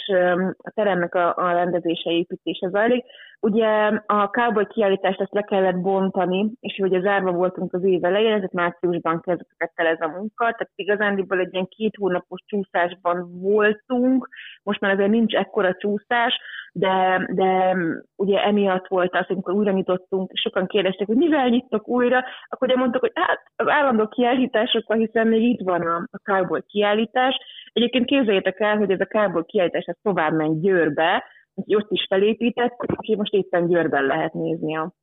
[0.57, 3.03] a teremnek a, a rendezése, építése zajlik.
[3.39, 3.67] Ugye
[4.05, 8.51] a cowboy kiállítást ezt le kellett bontani, és ugye zárva voltunk az év elején, ezért
[8.51, 14.29] márciusban kezdett el ez a munka, tehát igazándiból egy ilyen két hónapos csúszásban voltunk,
[14.63, 16.39] most már azért nincs ekkora csúszás,
[16.71, 17.75] de, de
[18.15, 22.77] ugye emiatt volt az, amikor újra nyitottunk, sokan kérdezték, hogy mivel nyittok újra, akkor ugye
[22.77, 27.37] mondtuk, hogy hát az állandó kiállításokkal, hiszen még itt van a, a Cowboy kiállítás.
[27.73, 31.23] Egyébként képzeljétek el, hogy ez a Cowboy kiállítás ez tovább ment Győrbe,
[31.65, 34.93] hogy ott is felépített, és most éppen Győrben lehet nézni a,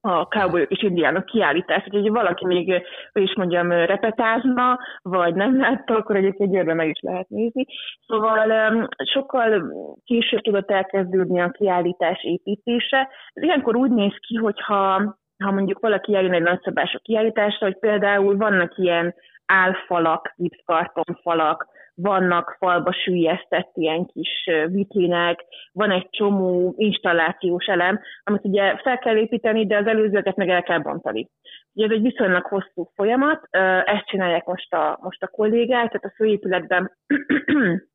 [0.00, 2.82] a cowboyok és indiánok kiállítás, hogy valaki még,
[3.12, 7.64] hogy is mondjam, repetázna, vagy nem látta, akkor egyébként győrben meg is lehet nézni.
[8.06, 9.72] Szóval sokkal
[10.04, 13.08] később tudott elkezdődni a kiállítás építése.
[13.32, 18.36] Ez ilyenkor úgy néz ki, hogyha ha mondjuk valaki eljön egy nagyszabású kiállításra, hogy például
[18.36, 19.14] vannak ilyen
[19.46, 21.66] álfalak, gipszkartonfalak,
[21.96, 29.16] vannak falba sűjesztett ilyen kis vitrinek, van egy csomó installációs elem, amit ugye fel kell
[29.16, 31.28] építeni, de az előzőket meg el kell bontani.
[31.72, 33.48] Ugye ez egy viszonylag hosszú folyamat,
[33.84, 36.92] ezt csinálják most a, most a kollégák, tehát a főépületben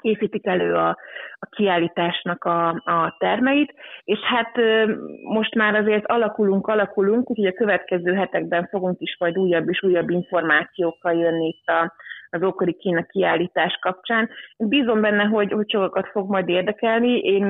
[0.00, 0.88] készítik elő a,
[1.38, 3.74] a kiállításnak a, a termeit,
[4.04, 4.56] és hát
[5.22, 10.10] most már azért alakulunk, alakulunk, úgyhogy a következő hetekben fogunk is majd újabb és újabb
[10.10, 11.92] információkkal jönni itt a,
[12.32, 14.28] az ókori Kína kiállítás kapcsán.
[14.56, 17.18] Bízom benne, hogy, hogy sokakat fog majd érdekelni.
[17.18, 17.44] Én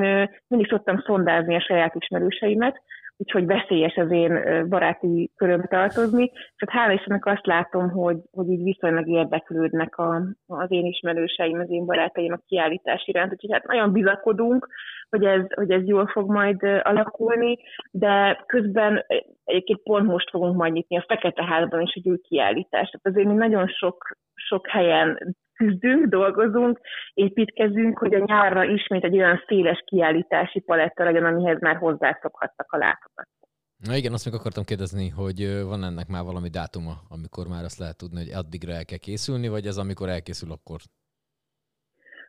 [0.47, 2.81] mindig szoktam szondázni a saját ismerőseimet,
[3.17, 6.31] úgyhogy veszélyes az én baráti köröm tartozni.
[6.33, 11.69] És hála Istennek azt látom, hogy, hogy így viszonylag érdeklődnek a, az én ismerőseim, az
[11.69, 14.67] én barátaim a kiállítás iránt, úgyhogy hát nagyon bizakodunk,
[15.09, 17.57] hogy ez, hogy ez jól fog majd alakulni,
[17.91, 19.05] de közben
[19.43, 22.91] egyébként pont most fogunk majd nyitni a Fekete Házban is egy új kiállítást.
[22.91, 24.17] Tehát azért mi nagyon sok,
[24.47, 26.79] sok helyen küzdünk, dolgozunk,
[27.13, 32.77] építkezünk, hogy a nyárra ismét egy olyan széles kiállítási paletta legyen, amihez már hozzászokhattak a
[32.77, 33.49] látogatók.
[33.77, 37.79] Na igen, azt meg akartam kérdezni, hogy van ennek már valami dátuma, amikor már azt
[37.79, 40.79] lehet tudni, hogy addigra el kell készülni, vagy ez amikor elkészül, akkor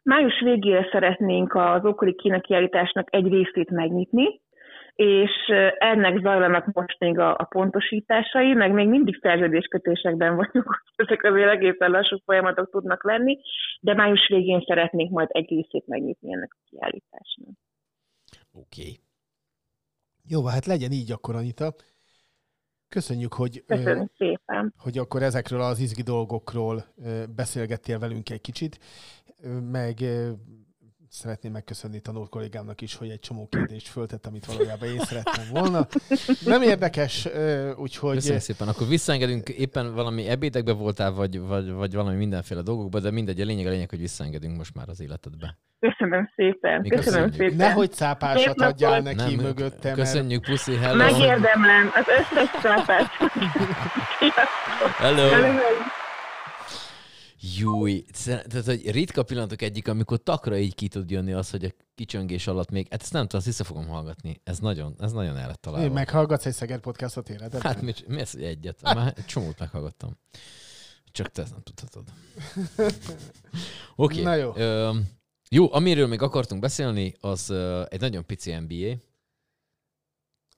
[0.03, 4.41] Május végére szeretnénk az ókori Kína kiállításnak egy részét megnyitni,
[4.95, 5.31] és
[5.79, 10.67] ennek zajlanak most még a, a pontosításai, meg még mindig szerződéskötésekben vagyunk,
[10.97, 13.39] hogy ezek azért egészen lassú folyamatok tudnak lenni,
[13.81, 17.55] de május végén szeretnénk majd egy részét megnyitni ennek a kiállításnak.
[18.53, 18.81] Oké.
[18.81, 18.99] Okay.
[20.29, 21.75] Jó, hát legyen így akkor, Anita.
[22.89, 23.65] Köszönjük, hogy,
[24.17, 24.75] szépen.
[24.77, 26.85] hogy akkor ezekről az izgi dolgokról
[27.37, 28.79] beszélgettél velünk egy kicsit,
[29.71, 29.95] meg
[31.15, 35.87] szeretném megköszönni tanult kollégámnak is, hogy egy csomó kérdést föltett, amit valójában én szerettem volna.
[36.45, 37.29] Nem érdekes,
[37.77, 38.15] úgyhogy...
[38.15, 38.69] Köszönöm szépen.
[38.69, 43.45] Akkor visszaengedünk, éppen valami ebédekbe voltál, vagy, vagy, vagy valami mindenféle dolgokba, de mindegy, a
[43.45, 45.59] lényeg a lényeg, hogy visszaengedünk most már az életedbe.
[45.79, 46.81] Köszönöm szépen.
[46.81, 47.53] Mi köszönöm köszönjük.
[47.53, 47.67] szépen.
[47.67, 49.95] Nehogy cápásat adjál neki Nem, mögöttem.
[49.95, 50.97] Köszönjük, puszi, hello.
[50.97, 53.09] Megérdemlem az összes cápát.
[54.97, 55.29] hello.
[55.29, 56.03] hello.
[57.57, 61.69] Júj, tehát hogy ritka pillanatok egyik, amikor takra így ki tud jönni az, hogy a
[61.95, 64.41] kicsöngés alatt még, hát ezt nem tudom, azt vissza fogom hallgatni.
[64.45, 65.95] Ez nagyon, ez nagyon el lett találva.
[65.95, 67.61] Meghallgatsz egy Szeged podcastot életedben?
[67.61, 68.83] Hát mi, mi ez, hogy egyet?
[68.95, 70.19] Már egy csomót meghallgattam.
[71.13, 72.05] Csak te ezt nem tudhatod.
[73.97, 74.21] Oké.
[74.21, 74.23] Okay.
[74.23, 74.53] Na jó.
[74.57, 74.99] Ö,
[75.51, 77.51] jó, amiről még akartunk beszélni, az
[77.89, 78.97] egy nagyon pici NBA,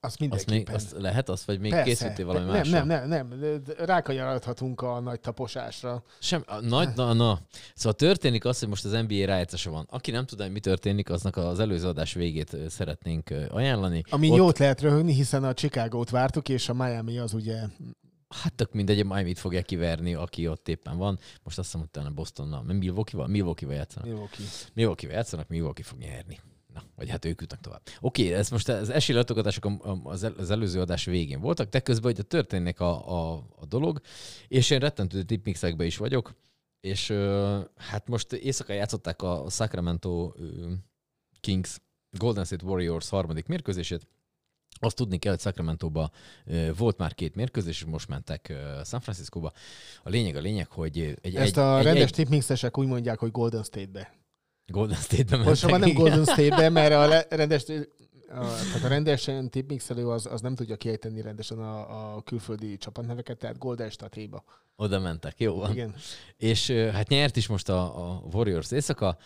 [0.06, 0.74] azt mindenképpen.
[0.74, 1.88] Azt, még, azt lehet, azt, vagy még Persze.
[1.88, 3.62] készültél valami nem, Nem, nem, nem, nem.
[3.78, 6.02] Rákanyarodhatunk a nagy taposásra.
[6.18, 7.40] Sem, a nagy, na, na.
[7.74, 9.86] Szóval történik az, hogy most az NBA rájátszása van.
[9.90, 14.02] Aki nem tudja, mi történik, aznak az előző adás végét szeretnénk ajánlani.
[14.10, 14.36] Ami Ott...
[14.36, 17.58] jót lehet röhögni, hiszen a Chicago-t vártuk, és a Miami az ugye
[18.28, 21.18] Hát tök mindegy, Miami-t fogja kiverni, aki ott éppen van.
[21.42, 24.08] Most azt hiszem, hogy talán Bostonnal, Milwaukee-val, Milwaukee-val játszanak.
[24.08, 24.46] Milwaukee.
[24.74, 26.40] Milwaukee-val játszanak, Milwaukee fog nyerni.
[26.76, 27.82] Na, vagy hát ők jutnak tovább.
[28.00, 29.70] Oké, okay, ez most az esélylátogatások
[30.04, 34.00] az előző adás végén voltak, de közben hogy történnek a, a, a dolog,
[34.48, 36.34] és én rettentő tipmixekbe is vagyok,
[36.80, 37.10] és
[37.76, 40.32] hát most éjszaka játszották a Sacramento
[41.40, 44.06] Kings Golden State Warriors harmadik mérkőzését,
[44.78, 46.10] Azt tudni kell, hogy Sacramento-ba
[46.76, 48.52] volt már két mérkőzés, és most mentek
[48.84, 49.52] San Francisco-ba.
[50.02, 51.36] A lényeg a lényeg, hogy egy...
[51.36, 54.15] Ezt a egy, rendes egy, tipmixesek úgy mondják, hogy Golden State-be.
[54.66, 55.36] Golden State-be.
[55.36, 55.92] Most már nem.
[55.92, 57.64] Golden State-be, mert a rendes,
[58.28, 63.38] a, tehát a rendesen tipmixelő az, az nem tudja kiejteni rendesen a, a külföldi csapatneveket,
[63.38, 64.44] tehát Golden State-ba.
[64.76, 65.70] Oda mentek, jó van.
[65.70, 65.94] Igen.
[66.36, 69.18] És hát nyert is most a, a Warriors éjszaka,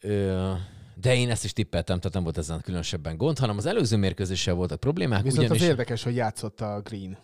[0.00, 0.52] Ö,
[1.00, 4.54] de én ezt is tippeltem, tehát nem volt ezen különösebben gond, hanem az előző mérkőzéssel
[4.54, 5.22] voltak problémák.
[5.22, 5.62] Viszont ugyanis...
[5.62, 7.18] az érdekes, hogy játszott a Green.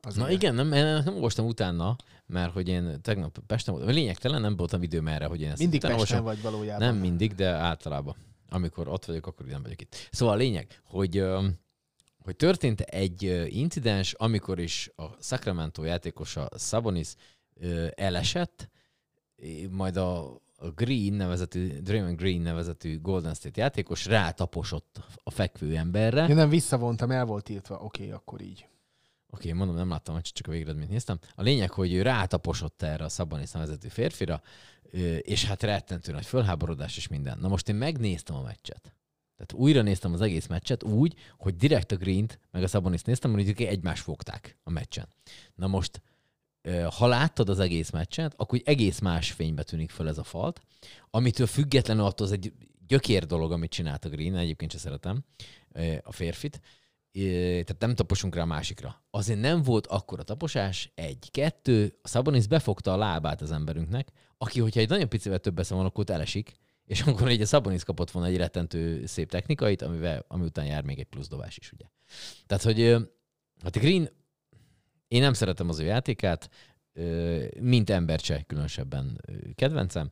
[0.00, 1.96] Az Na igen, nem, nem, olvastam utána,
[2.26, 3.94] mert hogy én tegnap Pesten voltam.
[3.94, 6.24] Lényegtelen, nem voltam időm erre, hogy én ezt Mindig Pesten olvasom.
[6.24, 6.86] vagy valójában.
[6.86, 8.16] Nem mindig, de általában.
[8.48, 10.08] Amikor ott vagyok, akkor nem vagyok itt.
[10.10, 11.24] Szóval a lényeg, hogy,
[12.18, 17.14] hogy történt egy incidens, amikor is a Sacramento játékosa Sabonis
[17.94, 18.68] elesett,
[19.70, 26.26] majd a a Green nevezetű, Draymond Green nevezetű Golden State játékos rátaposott a fekvő emberre.
[26.28, 27.74] Én nem visszavontam, el volt írtva.
[27.74, 28.68] Oké, okay, akkor így.
[29.30, 31.18] Oké, mondom, nem láttam, hogy csak a végeredményt néztem.
[31.34, 34.42] A lényeg, hogy ő rátaposott erre a Szabanis nevezetű férfira,
[35.20, 37.38] és hát rettentő nagy fölháborodás és minden.
[37.38, 38.94] Na most én megnéztem a meccset.
[39.36, 43.30] Tehát újra néztem az egész meccset úgy, hogy direkt a Green-t meg a Szabanis néztem,
[43.30, 45.08] mert ők egymást fogták a meccsen.
[45.54, 46.02] Na most,
[46.98, 50.60] ha láttad az egész meccset, akkor egész más fénybe tűnik föl ez a falt,
[51.10, 52.52] amitől függetlenül attól az egy
[52.86, 55.24] gyökér dolog, amit csinált a Green, egyébként se szeretem
[56.02, 56.60] a férfit,
[57.24, 59.02] tehát nem taposunk rá a másikra.
[59.10, 64.08] Azért nem volt akkora taposás, egy, kettő, a Szabonis befogta a lábát az emberünknek,
[64.38, 67.46] aki, hogyha egy nagyon picivel több esze van, akkor ott elesik, és akkor egy a
[67.46, 71.58] Szabonis kapott volna egy rettentő szép technikait, amivel, ami után jár még egy plusz dobás
[71.58, 71.84] is, ugye.
[72.46, 72.80] Tehát, hogy
[73.62, 74.10] hát a Green,
[75.08, 76.50] én nem szeretem az ő játékát,
[77.60, 79.20] mint ember se különösebben
[79.54, 80.10] kedvencem.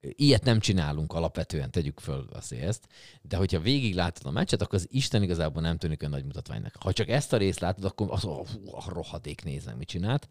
[0.00, 2.88] Ilyet nem csinálunk alapvetően, tegyük föl azért ezt,
[3.22, 6.76] de hogyha végig látod a meccset, akkor az Isten igazából nem tűnik olyan nagy mutatványnak.
[6.80, 10.28] Ha csak ezt a részt látod, akkor az oh, hú, a rohadék nézem, mit csinált.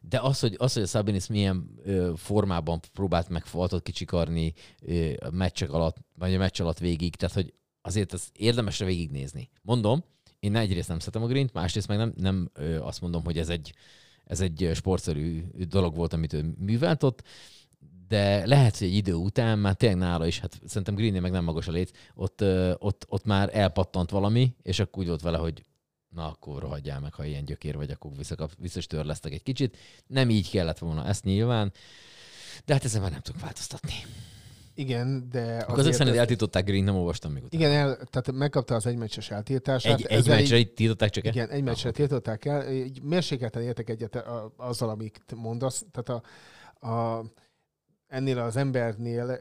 [0.00, 4.52] De az, hogy, az, hogy a Sabinis milyen ö, formában próbált meg faltot kicsikarni
[4.82, 9.50] ö, a meccsek alatt, vagy a meccs alatt végig, tehát hogy azért ez érdemesre végignézni.
[9.62, 10.04] Mondom,
[10.40, 13.48] én egyrészt nem szeretem a Green-t, másrészt meg nem, nem ö, azt mondom, hogy ez
[13.48, 13.74] egy,
[14.24, 17.22] ez egy sportszerű dolog volt, amit ő művelt ott,
[18.08, 21.44] de lehet, hogy egy idő után már tényleg nála is, hát szerintem Green meg nem
[21.44, 22.44] magas a léc, ott,
[22.78, 25.62] ott, ott már elpattant valami, és akkor úgy volt vele, hogy
[26.08, 28.50] na akkor rohadjál meg, ha ilyen gyökér vagy, akkor visszakap,
[28.86, 29.76] törlesztek egy kicsit.
[30.06, 31.72] Nem így kellett volna, ezt nyilván,
[32.64, 33.94] de hát ezen már nem tudok változtatni.
[34.74, 37.62] Igen, de Akkor azért szerint eltiltották Green, nem olvastam még utána.
[37.64, 39.98] Igen, el, tehát megkapta az egymeccses eltiltását.
[39.98, 41.32] Egy, egy meccsre így- tiltották csak el?
[41.32, 42.64] Igen, egy meccsre tiltották el.
[43.02, 44.24] Mérsékelten értek egyet
[44.56, 45.84] azzal, amit mondasz.
[45.92, 47.24] Tehát a, a,
[48.14, 49.38] ennél az embernél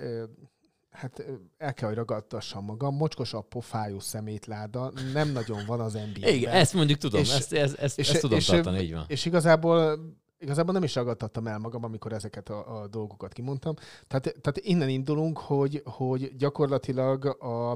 [0.92, 1.26] hát
[1.58, 2.96] el kell, hogy ragadtassam magam.
[2.96, 6.34] Mocskos a pofájú szemétláda nem nagyon van az NBA-ben.
[6.34, 9.06] Igen, ezt mondjuk tudom, És- ezt, ezt, ezt, ezt tudom tartani, így van.
[9.08, 10.00] És igazából
[10.40, 13.76] igazából nem is ragadtattam el magam, amikor ezeket a, a dolgokat kimondtam.
[14.08, 17.72] Tehát, tehát innen indulunk, hogy, hogy gyakorlatilag a,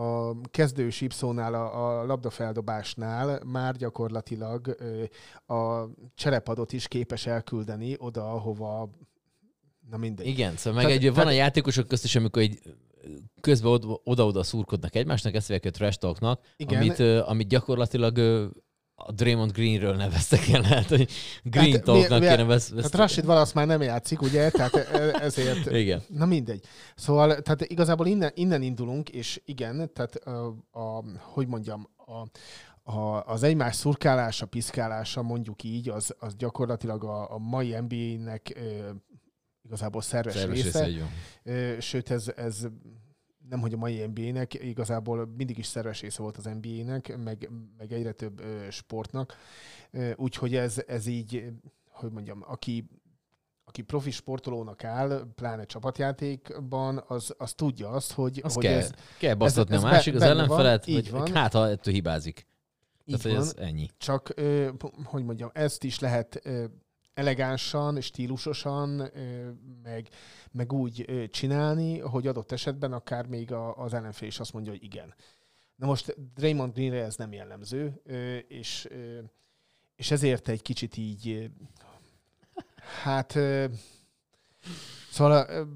[0.00, 4.76] a kezdő sípszónál, a, a labdafeldobásnál már gyakorlatilag
[5.46, 8.90] a cserepadot is képes elküldeni oda, ahova
[9.90, 10.26] Na mindegy.
[10.26, 12.58] Igen, szóval meg Tehát- egy, van a tehát- játékosok közt is, amikor egy
[13.40, 16.80] közben od- oda-oda szurkodnak egymásnak, ezt hívják a trash talknak, Igen.
[16.80, 18.18] amit, amit gyakorlatilag
[18.96, 21.08] a Draymond Greenről neveztek el, lehet, hogy
[21.42, 24.50] Green Tehát talknak mi- mi- kéne vesz, Tehát Rashid Wallace már nem játszik, ugye?
[24.50, 25.70] Tehát e- ezért...
[25.82, 26.02] Igen.
[26.08, 26.64] Na mindegy.
[26.94, 32.26] Szóval, tehát igazából innen, innen indulunk, és igen, tehát a, a hogy mondjam, a,
[32.92, 38.58] a, az egymás szurkálása, piszkálása, mondjuk így, az, az gyakorlatilag a, a mai NBA-nek
[39.74, 40.84] igazából szerves, Szerves része.
[40.84, 42.66] része, Sőt, ez, ez
[43.48, 47.92] nem hogy a mai NBA-nek, igazából mindig is szerves része volt az NBA-nek, meg, meg
[47.92, 49.36] egyre több ö, sportnak.
[50.16, 51.44] Úgyhogy ez, ez így,
[51.88, 52.88] hogy mondjam, aki,
[53.64, 58.90] aki profi sportolónak áll, pláne csapatjátékban, az, az tudja azt, hogy, Azt hogy kell, ez,
[59.18, 61.32] kell basztatni ez a be- másik, az ellenfelet, van, így hogy, van.
[61.34, 62.46] hát ha ettől hibázik.
[63.04, 63.88] így Tehát, van, ez ennyi.
[63.98, 64.34] csak,
[65.04, 66.42] hogy mondjam, ezt is lehet
[67.14, 69.10] elegánsan, stílusosan,
[69.82, 70.08] meg,
[70.50, 75.14] meg úgy csinálni, hogy adott esetben akár még az ellenfél is azt mondja, hogy igen.
[75.76, 78.02] Na most Draymond Greenre ez nem jellemző,
[78.48, 78.88] és,
[79.96, 81.50] és ezért egy kicsit így,
[83.02, 83.38] hát,
[85.10, 85.66] szóval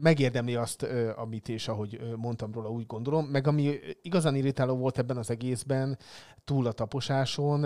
[0.00, 0.86] megérdemli azt,
[1.16, 3.24] amit és ahogy mondtam róla, úgy gondolom.
[3.24, 5.98] Meg ami igazán irritáló volt ebben az egészben,
[6.44, 7.64] túl a taposáson,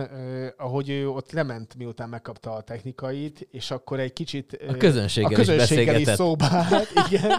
[0.57, 5.35] ahogy ő ott lement, miután megkapta a technikait, és akkor egy kicsit a közönséggel, a
[5.35, 6.89] közönséggel is, is szóba állt.
[7.07, 7.31] Igen,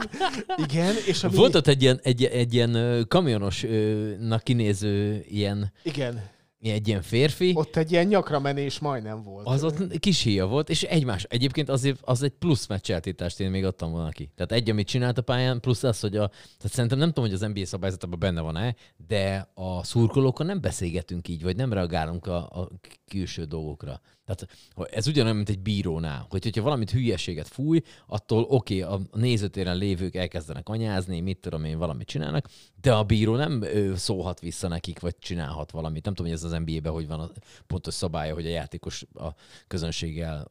[0.58, 0.96] igen.
[1.08, 1.36] És ami...
[1.36, 5.72] Volt ott egy ilyen, egy, egy ilyen kamionosnak kinéző ilyen...
[5.84, 6.34] Igen
[6.72, 7.52] egy ilyen férfi.
[7.56, 9.48] Ott egy ilyen nyakra menés majdnem volt.
[9.48, 11.24] Az ott kis híja volt, és egymás.
[11.30, 14.32] Egyébként azért az egy plusz meccseltítást én még adtam volna ki.
[14.36, 17.34] Tehát egy, amit csinált a pályán, plusz az, hogy a, tehát szerintem nem tudom, hogy
[17.34, 18.76] az NBA szabályzatában benne van-e,
[19.08, 22.70] de a szurkolókkal nem beszélgetünk így, vagy nem reagálunk a, a
[23.08, 24.02] külső dolgokra.
[24.26, 24.48] Tehát
[24.92, 29.78] ez ugyanolyan, mint egy bírónál, hogy hogyha valamit hülyeséget fúj, attól oké, okay, a nézőtéren
[29.78, 32.50] lévők elkezdenek anyázni, mit tudom én, valamit csinálnak,
[32.82, 33.64] de a bíró nem
[33.96, 36.06] szólhat vissza nekik, vagy csinálhat valamit.
[36.06, 37.30] Nem tudom, hogy ez az NBA-ben hogy van a
[37.68, 39.28] pontos szabálya, hogy a játékos a
[39.68, 40.48] közönséggel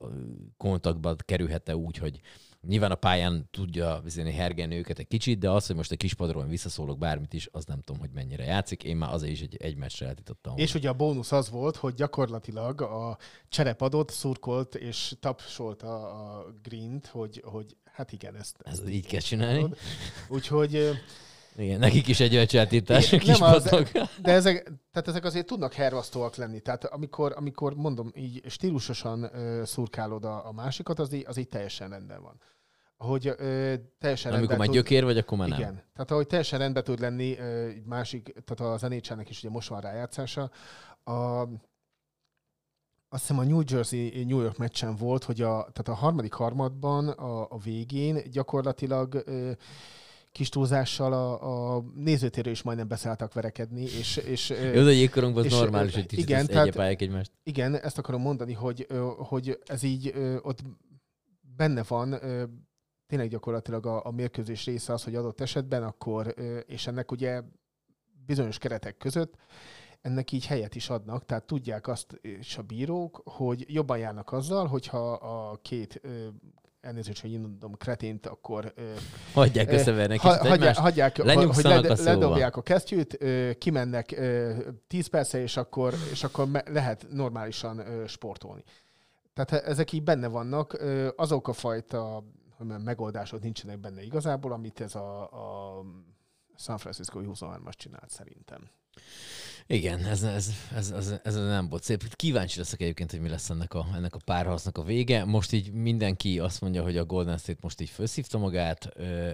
[0.56, 2.20] kontaktba kerülhet-e úgy, hogy
[2.66, 6.46] Nyilván a pályán tudja viszont hergelni őket egy kicsit, de az, hogy most a kispadról
[6.46, 8.84] visszaszólok bármit is, az nem tudom, hogy mennyire játszik.
[8.84, 10.56] Én már azért is egy, egy meccsre eltítottam.
[10.56, 15.96] És ugye a bónusz az volt, hogy gyakorlatilag a cserepadot szurkolt és tapsolt a,
[16.36, 19.66] a Green-t, hogy, hogy hát igen, ezt, ezt Ez így kell csinálni.
[20.28, 21.00] Úgyhogy
[21.56, 23.62] igen, nekik is egy öcseltítás, kis az,
[24.22, 26.60] De ezek, tehát ezek azért tudnak hervasztóak lenni.
[26.60, 31.48] Tehát amikor, amikor mondom, így stílusosan uh, szurkálod a, a másikat, az így, az így
[31.48, 32.40] teljesen rendben van
[32.96, 35.58] hogy ö, teljesen Amikor már gyökér vagy, akkor már nem.
[35.58, 35.82] Igen.
[35.92, 39.80] Tehát ahogy teljesen rendben tud lenni, ö, másik, tehát az nhl is ugye most van
[39.80, 40.50] rájátszása.
[41.04, 41.12] A,
[43.08, 47.08] azt hiszem a New Jersey New York meccsen volt, hogy a, tehát a harmadik harmadban
[47.08, 49.50] a, a végén gyakorlatilag ö,
[50.32, 53.82] kis túlzással a, a nézőtérő is majdnem beszálltak verekedni.
[53.82, 57.30] És, és, Jó, de jégkorunkban normális, hogy igen, tehát, egymást.
[57.42, 58.86] Igen, ezt akarom mondani, hogy,
[59.16, 60.62] hogy ez így ott
[61.56, 62.18] benne van
[63.14, 66.34] tényleg gyakorlatilag a, a mérkőzés része az, hogy adott esetben akkor,
[66.66, 67.42] és ennek ugye
[68.26, 69.34] bizonyos keretek között,
[70.00, 74.66] ennek így helyet is adnak, tehát tudják azt és a bírók, hogy jobban járnak azzal,
[74.66, 76.00] hogyha a két
[76.80, 78.74] elnézést, hogy mondom kretént, akkor...
[79.32, 83.18] Hagyják összeverni ha, hagyják, hagyják hogy led, a ledobják a kesztyűt,
[83.58, 84.20] kimennek
[84.86, 88.62] 10 perce, és akkor, és akkor lehet normálisan sportolni.
[89.34, 90.84] Tehát ezek így benne vannak,
[91.16, 92.24] azok a fajta
[92.56, 95.84] hogy megoldások nincsenek benne igazából, amit ez a, a
[96.56, 98.70] San Francisco 23-as csinált szerintem.
[99.66, 102.14] Igen, ez, ez, ez, ez, ez nem volt szép.
[102.16, 105.24] Kíváncsi leszek egyébként, hogy mi lesz ennek a, ennek a párharcnak a vége.
[105.24, 108.88] Most így mindenki azt mondja, hogy a Golden State most így felszívta magát.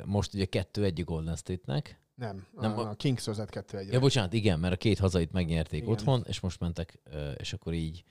[0.05, 2.01] Most ugye kettő egy Golden State-nek.
[2.14, 3.93] Nem, nem a, a Kings vezet kettő egy.
[3.93, 5.93] Ja, bocsánat, igen, mert a két hazait megnyerték igen.
[5.93, 6.99] otthon, és most mentek,
[7.37, 8.05] és akkor így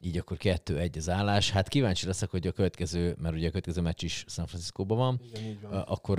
[0.00, 1.50] így akkor kettő-egy az állás.
[1.50, 5.20] Hát kíváncsi leszek, hogy a következő, mert ugye a következő meccs is San Francisco-ban van,
[5.22, 5.80] Igen, van.
[5.80, 6.18] akkor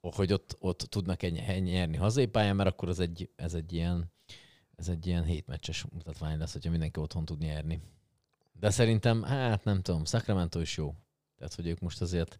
[0.00, 4.14] hogy ott, ott tudnak egy, nyerni hazai pályán, mert akkor ez egy, ez egy ilyen
[4.76, 7.80] ez egy ilyen hétmeccses mutatvány lesz, hogyha mindenki otthon tud nyerni.
[8.52, 10.94] De szerintem, hát nem tudom, Sacramento is jó.
[11.36, 12.38] Tehát, hogy ők most azért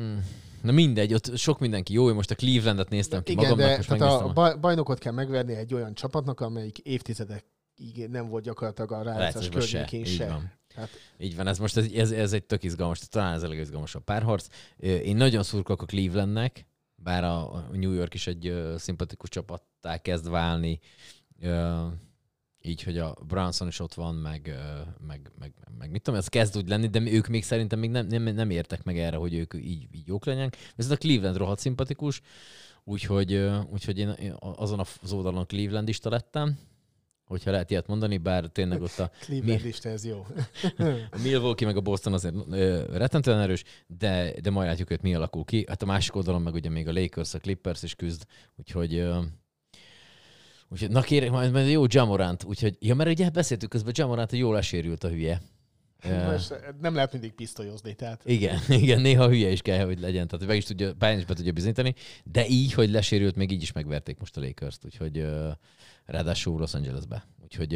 [0.00, 0.16] Mm.
[0.62, 3.76] Na mindegy, ott sok mindenki jó, én most a Clevelandet néztem ki Igen, magamnak, de,
[3.76, 7.44] most tehát a bajnokot kell megverni egy olyan csapatnak, amelyik évtizedek
[7.76, 10.12] így nem volt gyakorlatilag a rájátszás környékén se.
[10.12, 10.56] se.
[10.74, 10.88] Hát...
[11.18, 14.46] Így van, ez most ez, ez, ez egy tök izgalmas, talán ez a legizgalmasabb párharc.
[14.78, 20.28] Én nagyon szurkolok a Clevelandnek, bár a New York is egy uh, szimpatikus csapattá kezd
[20.28, 20.80] válni,
[21.42, 21.86] uh,
[22.60, 26.28] így, hogy a Branson is ott van, meg, uh, meg, meg, meg mit tudom, ez
[26.28, 29.34] kezd úgy lenni, de ők még szerintem még nem, nem, nem értek meg erre, hogy
[29.34, 30.56] ők így, így jók legyenek.
[30.76, 32.20] Viszont a Cleveland rohadt szimpatikus,
[32.84, 36.58] úgyhogy, úgyhogy én, én azon az oldalon Clevelandista lettem,
[37.26, 39.10] hogyha lehet ilyet mondani, bár tényleg ott a...
[39.20, 39.88] Cleveland mi...
[39.88, 40.26] ez jó.
[41.10, 42.34] a Milwaukee meg a Boston azért
[42.92, 45.64] rettentően erős, de, de majd látjuk, hogy mi alakul ki.
[45.68, 48.22] Hát a másik oldalon meg ugye még a Lakers, a Clippers is küzd,
[48.56, 49.08] úgyhogy...
[50.68, 54.56] Úgyhogy, na kérem, majd, majd jó Jamorant, úgyhogy, ja, mert ugye beszéltük közben, Jamorant, jól
[54.56, 55.40] esérült a hülye.
[56.04, 58.22] Most nem lehet mindig pisztolyozni, tehát.
[58.24, 61.34] Igen, igen, néha hülye is kell, hogy legyen, tehát meg is tudja, pályán is be
[61.34, 61.94] tudja bizonyítani,
[62.24, 65.26] de így, hogy lesérült, még így is megverték most a Lakers-t, úgyhogy
[66.04, 67.26] ráadásul Los Angelesbe.
[67.42, 67.74] Úgyhogy,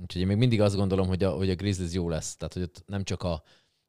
[0.00, 2.36] úgyhogy én még mindig azt gondolom, hogy a, hogy a Grizzlies jó lesz.
[2.36, 3.42] Tehát, hogy ott nem csak a,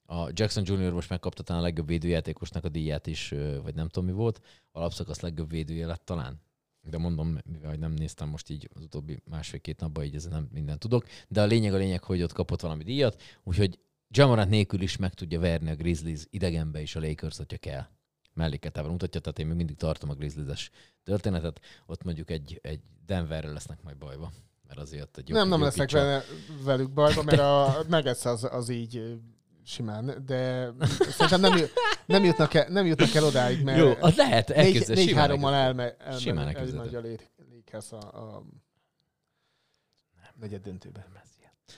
[0.05, 0.91] a Jackson Jr.
[0.91, 5.19] most megkapta talán a legjobb védőjátékosnak a díját is, vagy nem tudom mi volt, alapszakasz
[5.19, 6.41] legjobb védője lett talán.
[6.89, 10.79] De mondom, mivel nem néztem most így az utóbbi másfél-két napban, így ez nem minden
[10.79, 11.05] tudok.
[11.27, 13.79] De a lényeg a lényeg, hogy ott kapott valami díjat, úgyhogy
[14.15, 17.85] Jamorant nélkül is meg tudja verni a Grizzlies idegenbe is a Lakers, hogyha kell
[18.33, 20.69] melléketában mutatja, tehát én még mindig tartom a Grizzlies-es
[21.03, 21.59] történetet.
[21.85, 24.31] Ott mondjuk egy, egy Denverre lesznek majd bajba.
[24.67, 26.23] Mert azért egy jó Nem, nem lesznek vele,
[26.63, 29.19] velük bajba, mert a Nuggets az, az így
[29.65, 30.69] simán, de
[31.09, 31.59] szerintem nem,
[32.05, 35.21] nem, jutnak, el, nem jutnak el odáig, mert Jó, az lehet, négy, elképzel, négy simán
[35.21, 38.43] hárommal elme, elme, Simán elmegy a Lakers a, a
[40.39, 41.03] negyed döntőben.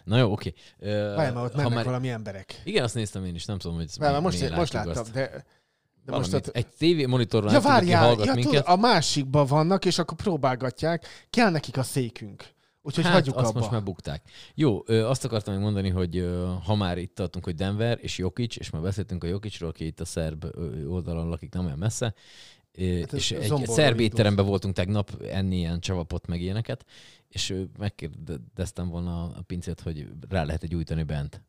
[0.04, 0.54] Na jó, oké.
[0.80, 2.62] Várj, már ott mennek már- valami emberek.
[2.64, 5.12] Igen, azt néztem én is, nem tudom, hogy Várj, most, most láttam, azt.
[5.12, 5.46] de,
[6.06, 8.52] de most ott, Egy tévé monitoron Ja, ki várjál, hallgat ja, minket.
[8.52, 11.08] tudod, a másikban vannak, és akkor próbálgatják.
[11.30, 12.44] Kell nekik a székünk.
[12.86, 13.60] Úgyhogy hát, hagyjuk azt abba.
[13.60, 14.30] most már bukták.
[14.56, 18.18] Jó, ö, azt akartam még mondani, hogy ö, ha már itt tartunk, hogy Denver és
[18.18, 20.46] Jokic, és már beszéltünk a Jokicról, aki itt a szerb
[20.88, 22.14] oldalon lakik, nem olyan messze,
[22.78, 26.86] Ö, Hát és egy zomborra szerb étteremben voltunk tegnap enni ilyen csavapot, meg ilyeneket,
[27.30, 31.42] és megkérdeztem volna a pincét, hogy rá lehet gyújtani bent.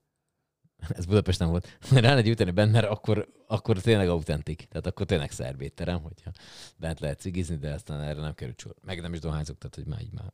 [0.97, 1.79] Ez Budapesten volt.
[1.91, 4.67] Rá lehet gyújtani bent, mert akkor, akkor tényleg autentik.
[4.69, 6.31] Tehát akkor tényleg szerb étterem, hogyha
[6.77, 8.75] bent lehet cigizni, de aztán erre nem került sor.
[8.83, 10.33] Meg nem is dohányzok, tehát hogy már így már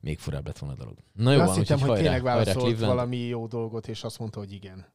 [0.00, 0.98] még furább lett volna a dolog.
[1.12, 4.38] Na jó, Azt van, hittem, hogy hajrá, tényleg válaszolt valami jó dolgot, és azt mondta,
[4.38, 4.86] hogy igen.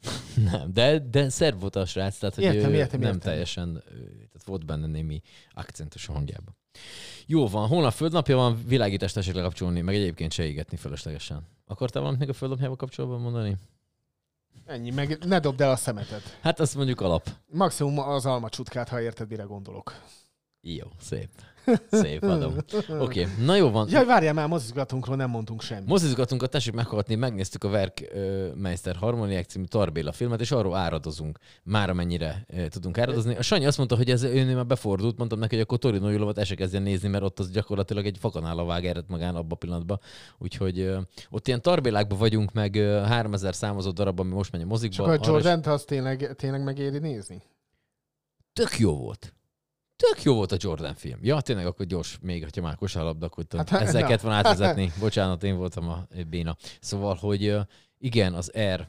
[0.50, 3.30] Nem, de, de szerb volt a srác, tehát hogy Értem, ő értem, nem értem.
[3.30, 5.20] teljesen, tehát volt benne némi
[5.50, 6.56] akcentus a hangjában.
[7.26, 11.46] Jó van, holnap földnapja van, világítást tessék lekapcsolni, meg egyébként se égetni fölöslegesen.
[11.66, 13.56] Akartál valamit még a földnapjával kapcsolatban mondani?
[14.68, 16.38] Ennyi, meg ne dobd el a szemetet.
[16.40, 17.28] Hát azt mondjuk alap.
[17.46, 19.94] Maximum az almacsutkát, ha érted, mire gondolok.
[20.60, 21.28] Jó, szép.
[21.90, 22.54] Szép, adom.
[23.00, 23.44] Oké, okay.
[23.44, 23.88] na jó van.
[23.90, 25.88] Jaj, várjál már, mozizgatunkról nem mondtunk semmit.
[25.88, 32.46] Mozizgatunkat tessék meghallgatni, megnéztük a Werkmeister Harmoniák című Tarbéla filmet, és arról áradozunk, már amennyire
[32.68, 33.36] tudunk áradozni.
[33.36, 36.38] A Sanyi azt mondta, hogy ez őnél már befordult, mondtam neki, hogy akkor Torino Jólovat
[36.38, 39.54] el se kezdjen nézni, mert ott az gyakorlatilag egy fakanála vág ered magán abban a
[39.54, 40.00] pillanatban.
[40.38, 40.96] Úgyhogy
[41.30, 44.96] ott ilyen Tarbélákban vagyunk, meg ö, 3000 számozott darab, ami most megy a mozikba.
[44.96, 47.42] Csak a Jordan-t azt tényleg, tényleg megéri nézni?
[48.52, 49.32] Tök jó volt.
[49.98, 51.18] Tök jó volt a Jordan film.
[51.22, 53.98] Ja, tényleg akkor gyors, még ha már kosárlabda, akkor hát, Hát, na.
[54.00, 54.92] kellett volna átvezetni.
[55.00, 56.56] Bocsánat, én voltam a béna.
[56.80, 57.56] Szóval, hogy
[57.98, 58.88] igen, az R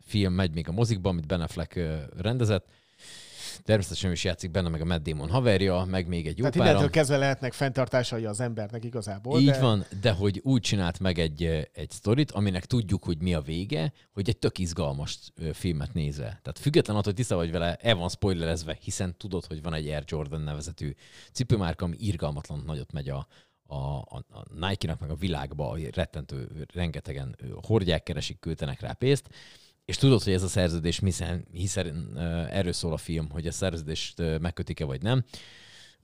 [0.00, 1.74] film megy még a mozikba, amit Ben Affleck
[2.16, 2.66] rendezett.
[3.64, 6.90] Természetesen is játszik benne, meg a Matt Damon haverja, meg még egy jó Tehát innentől
[6.90, 9.40] kezdve lehetnek fenntartásai az embernek igazából.
[9.40, 9.60] Így de...
[9.60, 11.42] van, de hogy úgy csinált meg egy,
[11.72, 15.18] egy sztorit, aminek tudjuk, hogy mi a vége, hogy egy tök izgalmas
[15.52, 16.24] filmet nézve.
[16.24, 19.88] Tehát független attól, hogy tiszta vagy vele, el van spoilerezve, hiszen tudod, hogy van egy
[19.88, 20.94] Air Jordan nevezetű
[21.32, 23.26] cipőmárka, ami irgalmatlan nagyot megy a,
[23.66, 29.28] a, a, a Nike-nak, meg a világba, rettentő, rengetegen hordják, keresik, költenek rá pénzt,
[29.84, 32.18] és tudod, hogy ez a szerződés, hiszen, hiszen
[32.50, 35.24] erről szól a film, hogy a szerződést megkötik-e vagy nem,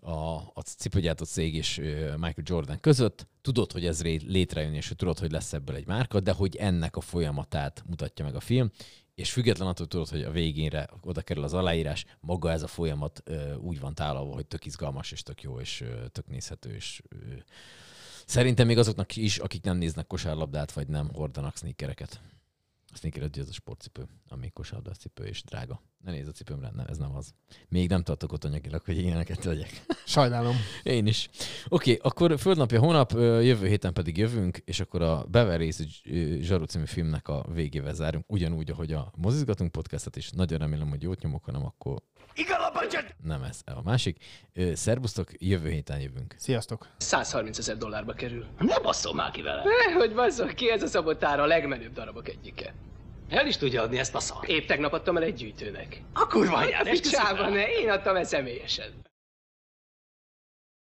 [0.02, 1.76] a, a cipőgyártó cég és
[2.16, 3.26] Michael Jordan között.
[3.42, 7.00] Tudod, hogy ez létrejön, és tudod, hogy lesz ebből egy márka, de hogy ennek a
[7.00, 8.70] folyamatát mutatja meg a film,
[9.14, 13.22] és független attól tudod, hogy a végénre oda kerül az aláírás, maga ez a folyamat
[13.58, 17.02] úgy van tálalva, hogy tök izgalmas, és tök jó, és tök nézhető, és
[18.26, 22.20] szerintem még azoknak is, akik nem néznek kosárlabdát, vagy nem hordanak sneakereket.
[22.92, 25.82] A sneaker ez a sportcipő, ami kosárlabdás cipő, és drága.
[26.04, 27.34] Ne nézz a cipőmre, nem, ez nem az.
[27.68, 29.84] Még nem tartok ott anyagilag, hogy ilyeneket vegyek.
[30.06, 30.56] Sajnálom.
[30.82, 31.28] Én is.
[31.68, 36.84] Oké, okay, akkor földnapja hónap, jövő héten pedig jövünk, és akkor a ö, Zsaru című
[36.84, 40.30] filmnek a végével zárunk, ugyanúgy, ahogy a Mozizgatunk podcastet is.
[40.30, 42.02] Nagyon remélem, hogy jót nyomok, hanem akkor
[43.22, 44.16] nem ez a másik.
[44.54, 46.34] Ö, Szerbusztok, jövő héten jövünk.
[46.38, 46.86] Sziasztok.
[46.96, 48.46] 130 ezer dollárba kerül.
[48.58, 49.62] Ne basszol már ki vele.
[49.98, 52.74] Hogy basszok ki, ez a szabotára a legmenőbb darabok egyike.
[53.28, 54.48] El is tudja adni ezt a szart.
[54.48, 56.02] Épp tegnap adtam el egy gyűjtőnek.
[56.12, 58.90] A kurva anyád, Picsába, ne, én adtam el személyesen.